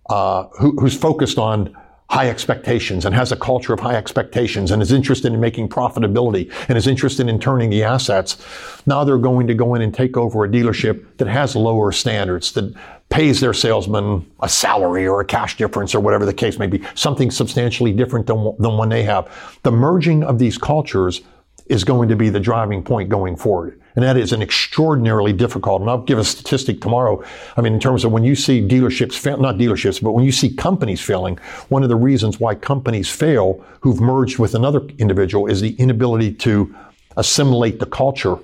uh, 0.09 0.47
who, 0.59 0.75
who's 0.81 0.97
focused 0.97 1.37
on 1.37 1.73
high 2.13 2.29
expectations 2.29 3.05
and 3.05 3.15
has 3.15 3.31
a 3.31 3.35
culture 3.35 3.73
of 3.73 3.79
high 3.79 3.95
expectations 3.95 4.69
and 4.69 4.83
is 4.83 4.91
interested 4.91 5.33
in 5.33 5.39
making 5.39 5.67
profitability 5.67 6.53
and 6.69 6.77
is 6.77 6.85
interested 6.85 7.27
in 7.27 7.39
turning 7.39 7.71
the 7.71 7.81
assets. 7.81 8.37
Now 8.85 9.03
they're 9.03 9.17
going 9.17 9.47
to 9.47 9.55
go 9.55 9.73
in 9.73 9.81
and 9.81 9.91
take 9.91 10.15
over 10.15 10.45
a 10.45 10.47
dealership 10.47 11.17
that 11.17 11.27
has 11.27 11.55
lower 11.55 11.91
standards, 11.91 12.51
that 12.51 12.71
pays 13.09 13.39
their 13.39 13.51
salesman 13.51 14.29
a 14.43 14.47
salary 14.47 15.07
or 15.07 15.21
a 15.21 15.25
cash 15.25 15.57
difference 15.57 15.95
or 15.95 16.01
whatever 16.01 16.23
the 16.23 16.33
case 16.35 16.59
may 16.59 16.67
be, 16.67 16.83
something 16.93 17.31
substantially 17.31 17.91
different 17.91 18.27
than, 18.27 18.55
than 18.59 18.77
one 18.77 18.89
they 18.89 19.01
have. 19.01 19.57
The 19.63 19.71
merging 19.71 20.23
of 20.23 20.37
these 20.37 20.55
cultures 20.55 21.21
is 21.65 21.83
going 21.83 22.09
to 22.09 22.15
be 22.15 22.29
the 22.29 22.39
driving 22.39 22.83
point 22.83 23.09
going 23.09 23.35
forward. 23.35 23.81
And 23.95 24.03
that 24.03 24.17
is 24.17 24.33
an 24.33 24.41
extraordinarily 24.41 25.33
difficult, 25.33 25.81
and 25.81 25.89
I'll 25.89 26.01
give 26.01 26.17
a 26.17 26.23
statistic 26.23 26.81
tomorrow. 26.81 27.23
I 27.55 27.61
mean, 27.61 27.73
in 27.73 27.79
terms 27.79 28.03
of 28.03 28.11
when 28.11 28.23
you 28.23 28.35
see 28.35 28.59
dealerships 28.59 29.13
fail, 29.13 29.37
not 29.37 29.55
dealerships, 29.55 30.01
but 30.01 30.13
when 30.13 30.25
you 30.25 30.31
see 30.31 30.53
companies 30.53 30.99
failing, 30.99 31.37
one 31.69 31.83
of 31.83 31.89
the 31.89 31.95
reasons 31.95 32.39
why 32.39 32.55
companies 32.55 33.09
fail 33.09 33.63
who've 33.81 34.01
merged 34.01 34.39
with 34.39 34.55
another 34.55 34.81
individual 34.97 35.45
is 35.45 35.61
the 35.61 35.75
inability 35.75 36.33
to 36.33 36.75
assimilate 37.17 37.79
the 37.79 37.85
culture 37.85 38.37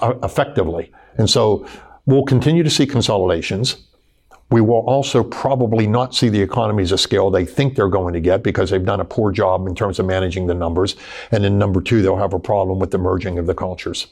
uh, 0.00 0.14
effectively. 0.22 0.92
And 1.16 1.28
so 1.28 1.66
we'll 2.06 2.24
continue 2.24 2.62
to 2.62 2.70
see 2.70 2.86
consolidations. 2.86 3.87
We 4.50 4.62
will 4.62 4.84
also 4.86 5.22
probably 5.22 5.86
not 5.86 6.14
see 6.14 6.30
the 6.30 6.40
economies 6.40 6.90
of 6.90 7.00
scale 7.00 7.30
they 7.30 7.44
think 7.44 7.74
they're 7.74 7.88
going 7.88 8.14
to 8.14 8.20
get 8.20 8.42
because 8.42 8.70
they've 8.70 8.84
done 8.84 9.00
a 9.00 9.04
poor 9.04 9.30
job 9.30 9.66
in 9.66 9.74
terms 9.74 9.98
of 9.98 10.06
managing 10.06 10.46
the 10.46 10.54
numbers. 10.54 10.96
And 11.30 11.44
then 11.44 11.58
number 11.58 11.82
two, 11.82 12.00
they'll 12.00 12.16
have 12.16 12.32
a 12.32 12.38
problem 12.38 12.78
with 12.78 12.90
the 12.90 12.98
merging 12.98 13.38
of 13.38 13.46
the 13.46 13.54
cultures. 13.54 14.06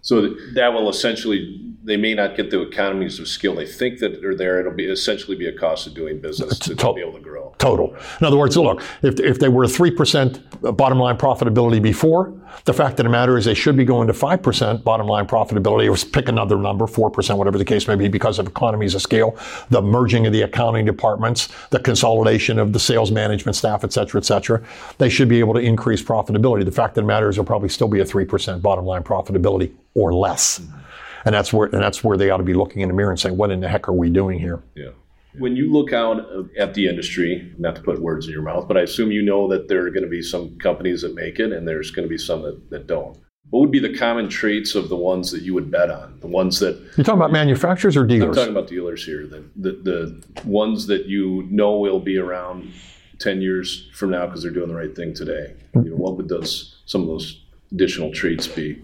So 0.00 0.34
that 0.54 0.72
will 0.72 0.88
essentially, 0.88 1.74
they 1.82 1.96
may 1.96 2.14
not 2.14 2.36
get 2.36 2.50
the 2.50 2.60
economies 2.60 3.18
of 3.18 3.26
scale 3.26 3.56
they 3.56 3.66
think 3.66 3.98
that 3.98 4.24
are 4.24 4.34
there. 4.34 4.60
It'll 4.60 4.72
be 4.72 4.86
essentially 4.86 5.36
be 5.36 5.46
a 5.46 5.56
cost 5.56 5.88
of 5.88 5.94
doing 5.94 6.20
business 6.20 6.58
to, 6.60 6.76
to 6.76 6.92
be 6.92 7.00
able 7.00 7.14
to 7.14 7.20
grow. 7.20 7.54
Total. 7.58 7.94
In 8.20 8.26
other 8.26 8.36
words, 8.36 8.56
look, 8.56 8.82
if, 9.02 9.18
if 9.18 9.40
they 9.40 9.48
were 9.48 9.64
a 9.64 9.68
3% 9.68 10.76
bottom 10.76 10.98
line 10.98 11.16
profitability 11.16 11.82
before, 11.82 12.39
the 12.64 12.72
fact 12.72 12.98
of 13.00 13.04
the 13.04 13.10
matter 13.10 13.38
is 13.38 13.44
they 13.44 13.54
should 13.54 13.76
be 13.76 13.84
going 13.84 14.06
to 14.06 14.12
5% 14.12 14.84
bottom 14.84 15.06
line 15.06 15.26
profitability 15.26 15.88
or 15.88 16.10
pick 16.10 16.28
another 16.28 16.56
number, 16.56 16.86
4%, 16.86 17.36
whatever 17.36 17.58
the 17.58 17.64
case 17.64 17.88
may 17.88 17.96
be, 17.96 18.08
because 18.08 18.38
of 18.38 18.46
economies 18.46 18.94
of 18.94 19.02
scale. 19.02 19.36
The 19.70 19.82
merging 19.82 20.26
of 20.26 20.32
the 20.32 20.42
accounting 20.42 20.84
departments, 20.84 21.48
the 21.70 21.78
consolidation 21.78 22.58
of 22.58 22.72
the 22.72 22.80
sales 22.80 23.10
management 23.10 23.56
staff, 23.56 23.84
et 23.84 23.92
cetera, 23.92 24.20
et 24.20 24.24
cetera, 24.24 24.62
they 24.98 25.08
should 25.08 25.28
be 25.28 25.40
able 25.40 25.54
to 25.54 25.60
increase 25.60 26.02
profitability. 26.02 26.64
The 26.64 26.72
fact 26.72 26.96
of 26.98 27.04
the 27.04 27.08
matter 27.08 27.28
is, 27.28 27.36
there'll 27.36 27.46
probably 27.46 27.68
still 27.68 27.88
be 27.88 28.00
a 28.00 28.04
3% 28.04 28.62
bottom 28.62 28.84
line 28.84 29.02
profitability 29.02 29.72
or 29.94 30.12
less. 30.12 30.58
Mm-hmm. 30.58 30.78
And 31.26 31.34
that's 31.34 31.52
where, 31.52 31.68
and 31.68 31.82
that's 31.82 32.02
where 32.02 32.16
they 32.16 32.30
ought 32.30 32.38
to 32.38 32.44
be 32.44 32.54
looking 32.54 32.82
in 32.82 32.88
the 32.88 32.94
mirror 32.94 33.10
and 33.10 33.20
saying, 33.20 33.36
what 33.36 33.50
in 33.50 33.60
the 33.60 33.68
heck 33.68 33.88
are 33.88 33.92
we 33.92 34.08
doing 34.08 34.38
here? 34.38 34.62
Yeah. 34.74 34.90
When 35.38 35.54
you 35.56 35.72
look 35.72 35.92
out 35.92 36.26
at 36.58 36.74
the 36.74 36.88
industry, 36.88 37.54
not 37.58 37.76
to 37.76 37.82
put 37.82 38.00
words 38.00 38.26
in 38.26 38.32
your 38.32 38.42
mouth, 38.42 38.66
but 38.66 38.76
I 38.76 38.82
assume 38.82 39.12
you 39.12 39.22
know 39.22 39.48
that 39.48 39.68
there 39.68 39.86
are 39.86 39.90
going 39.90 40.02
to 40.02 40.08
be 40.08 40.22
some 40.22 40.58
companies 40.58 41.02
that 41.02 41.14
make 41.14 41.38
it 41.38 41.52
and 41.52 41.68
there's 41.68 41.90
going 41.90 42.04
to 42.06 42.08
be 42.08 42.18
some 42.18 42.42
that, 42.42 42.70
that 42.70 42.86
don't 42.86 43.16
what 43.50 43.60
would 43.60 43.70
be 43.70 43.80
the 43.80 43.96
common 43.96 44.28
traits 44.28 44.74
of 44.74 44.88
the 44.88 44.96
ones 44.96 45.30
that 45.32 45.42
you 45.42 45.54
would 45.54 45.70
bet 45.70 45.90
on? 45.90 46.18
The 46.20 46.28
ones 46.28 46.60
that 46.60 46.80
you're 46.96 47.04
talking 47.04 47.14
about 47.18 47.32
manufacturers 47.32 47.96
or 47.96 48.06
dealers? 48.06 48.28
I'm 48.28 48.34
talking 48.34 48.56
about 48.56 48.68
dealers 48.68 49.04
here. 49.04 49.26
The 49.26 49.44
the, 49.56 49.72
the 49.72 50.48
ones 50.48 50.86
that 50.86 51.06
you 51.06 51.46
know 51.50 51.76
will 51.76 51.98
be 51.98 52.16
around 52.16 52.72
ten 53.18 53.42
years 53.42 53.90
from 53.92 54.10
now 54.10 54.26
because 54.26 54.42
they're 54.42 54.52
doing 54.52 54.68
the 54.68 54.74
right 54.74 54.94
thing 54.94 55.14
today. 55.14 55.54
Mm-hmm. 55.74 55.84
You 55.84 55.90
know, 55.90 55.96
what 55.96 56.16
would 56.16 56.28
those 56.28 56.80
some 56.86 57.02
of 57.02 57.08
those 57.08 57.44
additional 57.72 58.12
traits 58.12 58.46
be? 58.46 58.82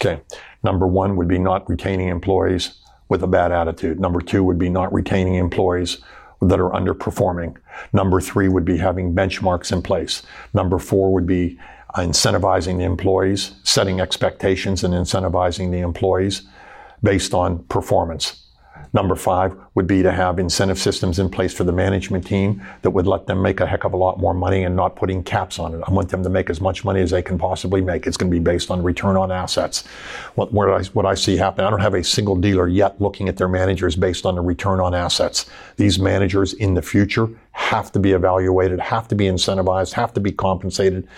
Okay, 0.00 0.20
number 0.64 0.86
one 0.86 1.16
would 1.16 1.28
be 1.28 1.38
not 1.38 1.68
retaining 1.68 2.08
employees 2.08 2.78
with 3.12 3.22
a 3.22 3.26
bad 3.26 3.52
attitude. 3.52 4.00
Number 4.00 4.22
two 4.22 4.42
would 4.42 4.58
be 4.58 4.70
not 4.70 4.90
retaining 4.90 5.34
employees 5.34 5.98
that 6.40 6.58
are 6.58 6.70
underperforming. 6.70 7.54
Number 7.92 8.22
three 8.22 8.48
would 8.48 8.64
be 8.64 8.78
having 8.78 9.14
benchmarks 9.14 9.70
in 9.70 9.82
place. 9.82 10.22
Number 10.54 10.78
four 10.78 11.12
would 11.12 11.26
be 11.26 11.58
incentivizing 11.94 12.78
the 12.78 12.84
employees, 12.84 13.52
setting 13.64 14.00
expectations 14.00 14.82
and 14.82 14.94
incentivizing 14.94 15.70
the 15.70 15.80
employees 15.80 16.40
based 17.02 17.34
on 17.34 17.62
performance. 17.64 18.46
Number 18.94 19.16
five 19.16 19.56
would 19.74 19.86
be 19.86 20.02
to 20.02 20.12
have 20.12 20.38
incentive 20.38 20.78
systems 20.78 21.18
in 21.18 21.30
place 21.30 21.54
for 21.54 21.64
the 21.64 21.72
management 21.72 22.26
team 22.26 22.62
that 22.82 22.90
would 22.90 23.06
let 23.06 23.26
them 23.26 23.40
make 23.40 23.60
a 23.60 23.66
heck 23.66 23.84
of 23.84 23.94
a 23.94 23.96
lot 23.96 24.18
more 24.18 24.34
money 24.34 24.64
and 24.64 24.76
not 24.76 24.96
putting 24.96 25.22
caps 25.22 25.58
on 25.58 25.74
it. 25.74 25.82
I 25.86 25.90
want 25.90 26.10
them 26.10 26.22
to 26.22 26.28
make 26.28 26.50
as 26.50 26.60
much 26.60 26.84
money 26.84 27.00
as 27.00 27.10
they 27.10 27.22
can 27.22 27.38
possibly 27.38 27.80
make. 27.80 28.06
It's 28.06 28.18
going 28.18 28.30
to 28.30 28.34
be 28.34 28.42
based 28.42 28.70
on 28.70 28.82
return 28.82 29.16
on 29.16 29.32
assets. 29.32 29.86
What, 30.34 30.50
I, 30.68 30.82
what 30.92 31.06
I 31.06 31.14
see 31.14 31.38
happen, 31.38 31.64
I 31.64 31.70
don't 31.70 31.80
have 31.80 31.94
a 31.94 32.04
single 32.04 32.36
dealer 32.36 32.68
yet 32.68 33.00
looking 33.00 33.30
at 33.30 33.38
their 33.38 33.48
managers 33.48 33.96
based 33.96 34.26
on 34.26 34.34
the 34.34 34.42
return 34.42 34.78
on 34.78 34.94
assets. 34.94 35.46
These 35.76 35.98
managers 35.98 36.52
in 36.52 36.74
the 36.74 36.82
future 36.82 37.28
have 37.52 37.92
to 37.92 37.98
be 37.98 38.12
evaluated, 38.12 38.78
have 38.78 39.08
to 39.08 39.14
be 39.14 39.24
incentivized, 39.24 39.94
have 39.94 40.12
to 40.14 40.20
be 40.20 40.32
compensated 40.32 41.08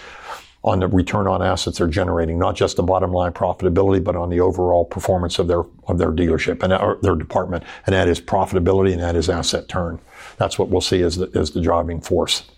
on 0.65 0.81
the 0.81 0.89
return 0.89 1.29
on 1.29 1.43
assets 1.43 1.79
they're 1.79 1.87
generating, 1.87 2.39
not 2.39 2.57
just 2.57 2.77
the 2.77 2.83
bottom 2.83 3.13
line 3.13 3.33
profitability, 3.33 4.03
but 4.03 4.17
on 4.17 4.31
the 4.31 4.41
overall 4.41 4.85
performance 4.87 5.39
of 5.39 5.47
their 5.47 5.63
of 5.87 5.99
their 5.99 6.11
dealership 6.11 6.63
and 6.63 7.05
their 7.05 7.15
department, 7.15 7.63
and 7.87 7.95
that 7.95 8.09
is 8.09 8.21
profitability 8.21 8.93
and 8.93 9.03
that 9.03 9.15
is 9.15 9.29
asset 9.29 9.69
turn. 9.69 10.01
That's 10.39 10.59
what 10.59 10.71
we'll 10.71 10.81
see 10.81 11.03
as 11.03 11.17
the, 11.17 11.31
as 11.35 11.51
the 11.51 11.61
driving 11.61 12.01
force. 12.01 12.51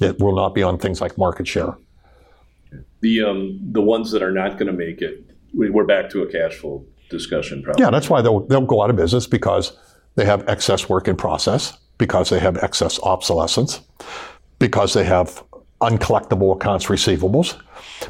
It 0.00 0.18
will 0.18 0.34
not 0.34 0.54
be 0.54 0.62
on 0.62 0.76
things 0.76 1.00
like 1.00 1.16
market 1.16 1.46
share. 1.46 1.76
The 3.00 3.22
um, 3.22 3.60
the 3.72 3.80
ones 3.80 4.10
that 4.10 4.22
are 4.22 4.32
not 4.32 4.58
going 4.58 4.66
to 4.66 4.72
make 4.72 5.00
it, 5.00 5.24
we're 5.54 5.84
back 5.84 6.10
to 6.10 6.22
a 6.22 6.26
cash 6.26 6.54
flow 6.54 6.84
discussion. 7.10 7.62
Probably. 7.62 7.82
Yeah, 7.82 7.90
that's 7.90 8.10
why 8.10 8.22
they'll 8.22 8.40
they'll 8.40 8.66
go 8.66 8.82
out 8.82 8.90
of 8.90 8.96
business 8.96 9.28
because 9.28 9.78
they 10.16 10.24
have 10.24 10.46
excess 10.48 10.88
work 10.88 11.06
in 11.06 11.14
process, 11.14 11.78
because 11.96 12.28
they 12.30 12.40
have 12.40 12.56
excess 12.56 12.98
obsolescence, 13.04 13.82
because 14.58 14.94
they 14.94 15.04
have 15.04 15.44
uncollectible 15.80 16.54
accounts 16.54 16.86
receivables 16.86 17.60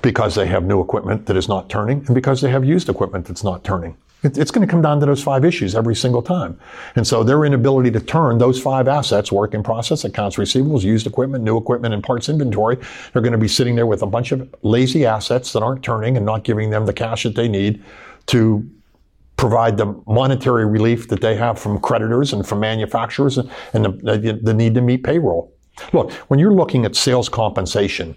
because 0.02 0.34
they 0.34 0.46
have 0.46 0.64
new 0.64 0.80
equipment 0.80 1.26
that 1.26 1.36
is 1.36 1.48
not 1.48 1.68
turning 1.68 1.98
and 2.06 2.14
because 2.14 2.40
they 2.40 2.50
have 2.50 2.64
used 2.64 2.88
equipment 2.88 3.26
that's 3.26 3.44
not 3.44 3.64
turning. 3.64 3.96
It's 4.22 4.50
going 4.50 4.66
to 4.66 4.70
come 4.70 4.82
down 4.82 4.98
to 5.00 5.06
those 5.06 5.22
five 5.22 5.44
issues 5.44 5.74
every 5.74 5.94
single 5.94 6.22
time. 6.22 6.58
And 6.96 7.06
so 7.06 7.22
their 7.22 7.44
inability 7.44 7.90
to 7.92 8.00
turn 8.00 8.38
those 8.38 8.60
five 8.60 8.88
assets, 8.88 9.30
work 9.30 9.54
in 9.54 9.62
process, 9.62 10.04
accounts 10.04 10.36
receivables, 10.36 10.82
used 10.82 11.06
equipment, 11.06 11.44
new 11.44 11.56
equipment, 11.56 11.94
and 11.94 12.02
parts 12.02 12.28
inventory, 12.28 12.78
they're 13.12 13.22
going 13.22 13.32
to 13.32 13.38
be 13.38 13.46
sitting 13.46 13.76
there 13.76 13.86
with 13.86 14.02
a 14.02 14.06
bunch 14.06 14.32
of 14.32 14.52
lazy 14.62 15.04
assets 15.04 15.52
that 15.52 15.62
aren't 15.62 15.82
turning 15.82 16.16
and 16.16 16.26
not 16.26 16.44
giving 16.44 16.70
them 16.70 16.86
the 16.86 16.92
cash 16.92 17.22
that 17.22 17.36
they 17.36 17.46
need 17.46 17.82
to 18.26 18.68
provide 19.36 19.76
the 19.76 19.94
monetary 20.06 20.64
relief 20.64 21.08
that 21.08 21.20
they 21.20 21.36
have 21.36 21.58
from 21.58 21.78
creditors 21.78 22.32
and 22.32 22.48
from 22.48 22.58
manufacturers 22.58 23.38
and 23.38 23.84
the, 23.84 24.40
the 24.42 24.54
need 24.54 24.74
to 24.74 24.80
meet 24.80 25.04
payroll. 25.04 25.52
Look, 25.92 26.12
when 26.28 26.40
you're 26.40 26.54
looking 26.54 26.84
at 26.84 26.96
sales 26.96 27.28
compensation 27.28 28.16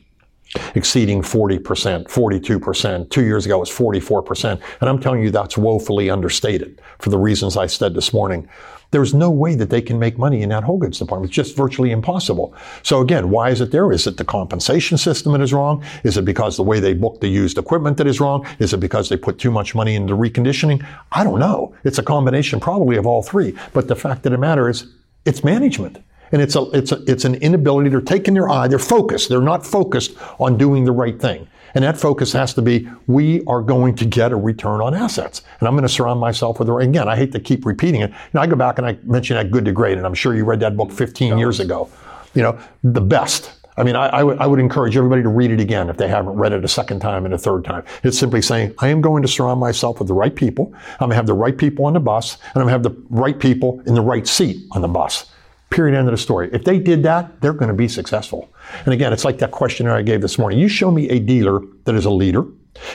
exceeding 0.75 1.21
40%, 1.21 1.59
42%, 2.07 3.09
two 3.09 3.23
years 3.23 3.45
ago 3.45 3.57
it 3.57 3.59
was 3.59 3.69
44%, 3.69 4.61
and 4.81 4.89
I'm 4.89 4.99
telling 4.99 5.21
you 5.21 5.29
that's 5.29 5.57
woefully 5.57 6.09
understated 6.09 6.81
for 6.97 7.09
the 7.09 7.17
reasons 7.17 7.55
I 7.55 7.67
said 7.67 7.93
this 7.93 8.13
morning. 8.13 8.49
There's 8.91 9.13
no 9.13 9.29
way 9.29 9.53
that 9.53 9.69
they 9.69 9.83
can 9.83 9.99
make 9.99 10.17
money 10.17 10.41
in 10.41 10.49
that 10.49 10.63
whole 10.63 10.79
goods 10.79 10.97
department. 10.97 11.29
It's 11.29 11.35
just 11.35 11.55
virtually 11.55 11.91
impossible. 11.91 12.55
So 12.81 13.01
again, 13.01 13.29
why 13.29 13.51
is 13.51 13.61
it 13.61 13.71
there? 13.71 13.91
Is 13.91 14.07
it 14.07 14.17
the 14.17 14.25
compensation 14.25 14.97
system 14.97 15.33
that 15.33 15.41
is 15.41 15.53
wrong? 15.53 15.83
Is 16.03 16.17
it 16.17 16.25
because 16.25 16.57
the 16.57 16.63
way 16.63 16.79
they 16.79 16.95
book 16.95 17.21
the 17.21 17.27
used 17.27 17.59
equipment 17.59 17.97
that 17.97 18.07
is 18.07 18.19
wrong? 18.19 18.47
Is 18.57 18.73
it 18.73 18.79
because 18.79 19.09
they 19.09 19.17
put 19.17 19.37
too 19.37 19.51
much 19.51 19.75
money 19.75 19.93
into 19.93 20.15
reconditioning? 20.15 20.83
I 21.11 21.23
don't 21.23 21.39
know. 21.39 21.75
It's 21.83 21.99
a 21.99 22.03
combination 22.03 22.59
probably 22.59 22.97
of 22.97 23.05
all 23.05 23.21
three. 23.21 23.55
But 23.73 23.87
the 23.87 23.95
fact 23.95 24.25
of 24.25 24.31
the 24.31 24.39
matter 24.39 24.67
is, 24.67 24.87
it's 25.23 25.43
management. 25.43 25.99
And 26.31 26.41
it's 26.41 26.55
a, 26.55 26.69
it's 26.71 26.91
a, 26.91 27.03
it's 27.11 27.25
an 27.25 27.35
inability. 27.35 27.89
They're 27.89 28.01
taking 28.01 28.33
their 28.33 28.49
eye. 28.49 28.67
They're 28.67 28.79
focused. 28.79 29.29
They're 29.29 29.41
not 29.41 29.65
focused 29.65 30.15
on 30.39 30.57
doing 30.57 30.85
the 30.85 30.91
right 30.91 31.19
thing. 31.19 31.47
And 31.75 31.83
that 31.83 31.97
focus 31.97 32.33
has 32.33 32.53
to 32.55 32.61
be, 32.61 32.89
we 33.07 33.43
are 33.45 33.61
going 33.61 33.95
to 33.95 34.05
get 34.05 34.31
a 34.31 34.35
return 34.35 34.81
on 34.81 34.93
assets. 34.93 35.43
And 35.59 35.67
I'm 35.67 35.75
going 35.75 35.83
to 35.83 35.89
surround 35.89 36.19
myself 36.19 36.59
with, 36.59 36.67
the, 36.67 36.75
again, 36.75 37.07
I 37.07 37.15
hate 37.15 37.31
to 37.33 37.39
keep 37.39 37.65
repeating 37.65 38.01
it. 38.01 38.11
Know, 38.33 38.41
I 38.41 38.47
go 38.47 38.55
back 38.55 38.77
and 38.77 38.87
I 38.87 38.97
mention 39.03 39.35
that 39.37 39.51
Good 39.51 39.65
to 39.65 39.71
Great, 39.71 39.97
and 39.97 40.05
I'm 40.05 40.13
sure 40.13 40.35
you 40.35 40.45
read 40.45 40.59
that 40.61 40.75
book 40.75 40.91
15 40.91 41.37
years 41.37 41.59
ago. 41.59 41.89
You 42.33 42.43
know, 42.43 42.59
the 42.83 43.01
best. 43.01 43.53
I 43.77 43.83
mean, 43.83 43.95
I, 43.95 44.07
I, 44.07 44.19
w- 44.19 44.37
I 44.39 44.45
would 44.45 44.59
encourage 44.59 44.97
everybody 44.97 45.23
to 45.23 45.29
read 45.29 45.51
it 45.51 45.59
again 45.59 45.89
if 45.89 45.97
they 45.97 46.07
haven't 46.07 46.33
read 46.33 46.51
it 46.51 46.65
a 46.65 46.67
second 46.67 46.99
time 46.99 47.25
and 47.25 47.33
a 47.33 47.37
third 47.37 47.63
time. 47.63 47.83
It's 48.03 48.17
simply 48.17 48.41
saying, 48.41 48.73
I 48.79 48.89
am 48.89 48.99
going 48.99 49.21
to 49.21 49.27
surround 49.27 49.59
myself 49.59 49.99
with 49.99 50.07
the 50.07 50.13
right 50.13 50.35
people. 50.35 50.73
I'm 50.93 51.07
going 51.07 51.11
to 51.11 51.15
have 51.15 51.27
the 51.27 51.33
right 51.33 51.57
people 51.57 51.85
on 51.85 51.93
the 51.93 51.99
bus, 51.99 52.35
and 52.35 52.61
I'm 52.61 52.67
going 52.67 52.67
to 52.67 52.71
have 52.73 52.83
the 52.83 53.03
right 53.09 53.39
people 53.39 53.81
in 53.85 53.95
the 53.95 54.01
right 54.01 54.27
seat 54.27 54.65
on 54.71 54.81
the 54.81 54.87
bus. 54.87 55.31
Period. 55.69 55.97
End 55.97 56.07
of 56.07 56.11
the 56.11 56.17
story. 56.17 56.49
If 56.51 56.63
they 56.63 56.79
did 56.79 57.03
that, 57.03 57.41
they're 57.41 57.53
going 57.53 57.69
to 57.69 57.75
be 57.75 57.87
successful. 57.87 58.49
And 58.85 58.93
again, 58.93 59.13
it's 59.13 59.25
like 59.25 59.37
that 59.39 59.51
questionnaire 59.51 59.95
I 59.95 60.01
gave 60.01 60.21
this 60.21 60.39
morning. 60.39 60.59
You 60.59 60.67
show 60.67 60.89
me 60.89 61.09
a 61.09 61.19
dealer 61.19 61.61
that 61.85 61.95
is 61.95 62.05
a 62.05 62.09
leader, 62.09 62.45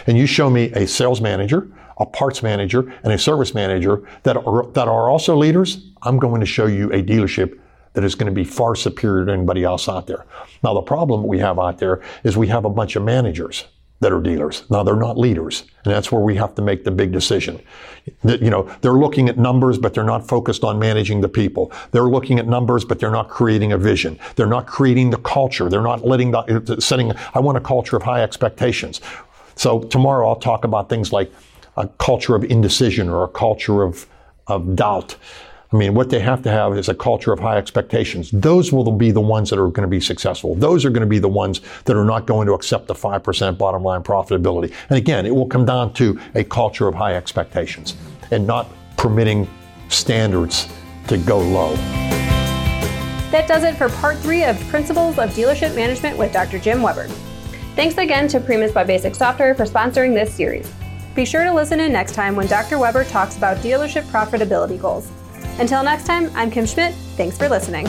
and 0.06 0.18
you 0.18 0.26
show 0.26 0.50
me 0.50 0.72
a 0.72 0.86
sales 0.86 1.20
manager, 1.20 1.68
a 1.98 2.06
parts 2.06 2.42
manager, 2.42 2.92
and 3.04 3.12
a 3.12 3.18
service 3.18 3.54
manager 3.54 4.02
that 4.24 4.36
are, 4.36 4.66
that 4.72 4.88
are 4.88 5.08
also 5.08 5.36
leaders. 5.36 5.90
I'm 6.02 6.18
going 6.18 6.40
to 6.40 6.46
show 6.46 6.66
you 6.66 6.92
a 6.92 7.02
dealership 7.02 7.58
that 7.92 8.02
is 8.02 8.16
going 8.16 8.26
to 8.26 8.34
be 8.34 8.44
far 8.44 8.74
superior 8.74 9.24
to 9.26 9.32
anybody 9.32 9.62
else 9.62 9.88
out 9.88 10.08
there. 10.08 10.26
Now, 10.64 10.74
the 10.74 10.82
problem 10.82 11.24
we 11.24 11.38
have 11.38 11.60
out 11.60 11.78
there 11.78 12.02
is 12.24 12.36
we 12.36 12.48
have 12.48 12.64
a 12.64 12.70
bunch 12.70 12.96
of 12.96 13.04
managers 13.04 13.66
that 14.04 14.12
are 14.12 14.20
dealers. 14.20 14.64
Now 14.68 14.82
they're 14.82 14.96
not 14.96 15.16
leaders, 15.16 15.64
and 15.84 15.94
that's 15.94 16.12
where 16.12 16.20
we 16.20 16.36
have 16.36 16.54
to 16.56 16.62
make 16.62 16.84
the 16.84 16.90
big 16.90 17.10
decision. 17.10 17.58
You 18.22 18.50
know, 18.50 18.70
they're 18.82 18.92
looking 18.92 19.30
at 19.30 19.38
numbers, 19.38 19.78
but 19.78 19.94
they're 19.94 20.04
not 20.04 20.28
focused 20.28 20.62
on 20.62 20.78
managing 20.78 21.22
the 21.22 21.28
people. 21.28 21.72
They're 21.90 22.02
looking 22.02 22.38
at 22.38 22.46
numbers, 22.46 22.84
but 22.84 23.00
they're 23.00 23.10
not 23.10 23.30
creating 23.30 23.72
a 23.72 23.78
vision. 23.78 24.18
They're 24.36 24.46
not 24.46 24.66
creating 24.66 25.08
the 25.08 25.16
culture. 25.16 25.70
They're 25.70 25.80
not 25.80 26.04
letting 26.04 26.32
the 26.32 26.40
uh, 26.40 26.80
setting. 26.80 27.12
I 27.32 27.40
want 27.40 27.56
a 27.56 27.62
culture 27.62 27.96
of 27.96 28.02
high 28.02 28.22
expectations. 28.22 29.00
So 29.56 29.80
tomorrow 29.80 30.28
I'll 30.28 30.36
talk 30.36 30.64
about 30.64 30.90
things 30.90 31.10
like 31.10 31.32
a 31.78 31.88
culture 31.96 32.34
of 32.34 32.44
indecision 32.44 33.08
or 33.08 33.24
a 33.24 33.28
culture 33.28 33.82
of 33.82 34.06
of 34.48 34.76
doubt. 34.76 35.16
I 35.74 35.76
mean, 35.76 35.92
what 35.92 36.08
they 36.08 36.20
have 36.20 36.40
to 36.42 36.50
have 36.52 36.78
is 36.78 36.88
a 36.88 36.94
culture 36.94 37.32
of 37.32 37.40
high 37.40 37.56
expectations. 37.56 38.30
Those 38.30 38.72
will 38.72 38.92
be 38.92 39.10
the 39.10 39.20
ones 39.20 39.50
that 39.50 39.58
are 39.58 39.66
going 39.66 39.82
to 39.82 39.88
be 39.88 39.98
successful. 39.98 40.54
Those 40.54 40.84
are 40.84 40.90
going 40.90 41.00
to 41.00 41.06
be 41.06 41.18
the 41.18 41.28
ones 41.28 41.62
that 41.86 41.96
are 41.96 42.04
not 42.04 42.26
going 42.26 42.46
to 42.46 42.52
accept 42.52 42.86
the 42.86 42.94
5% 42.94 43.58
bottom 43.58 43.82
line 43.82 44.04
profitability. 44.04 44.72
And 44.88 44.98
again, 44.98 45.26
it 45.26 45.34
will 45.34 45.48
come 45.48 45.64
down 45.64 45.92
to 45.94 46.20
a 46.36 46.44
culture 46.44 46.86
of 46.86 46.94
high 46.94 47.16
expectations 47.16 47.96
and 48.30 48.46
not 48.46 48.68
permitting 48.96 49.48
standards 49.88 50.68
to 51.08 51.18
go 51.18 51.40
low. 51.40 51.74
That 53.32 53.48
does 53.48 53.64
it 53.64 53.74
for 53.74 53.88
part 53.88 54.16
three 54.18 54.44
of 54.44 54.56
Principles 54.68 55.18
of 55.18 55.30
Dealership 55.30 55.74
Management 55.74 56.16
with 56.16 56.32
Dr. 56.32 56.60
Jim 56.60 56.82
Weber. 56.82 57.08
Thanks 57.74 57.98
again 57.98 58.28
to 58.28 58.38
Primus 58.38 58.70
by 58.70 58.84
Basic 58.84 59.16
Software 59.16 59.56
for 59.56 59.64
sponsoring 59.64 60.14
this 60.14 60.32
series. 60.32 60.72
Be 61.16 61.24
sure 61.24 61.42
to 61.42 61.52
listen 61.52 61.80
in 61.80 61.90
next 61.90 62.14
time 62.14 62.36
when 62.36 62.46
Dr. 62.46 62.78
Weber 62.78 63.02
talks 63.02 63.36
about 63.36 63.56
dealership 63.56 64.04
profitability 64.04 64.80
goals. 64.80 65.10
Until 65.58 65.82
next 65.82 66.04
time, 66.06 66.30
I'm 66.34 66.50
Kim 66.50 66.66
Schmidt. 66.66 66.94
Thanks 67.16 67.38
for 67.38 67.48
listening. 67.48 67.86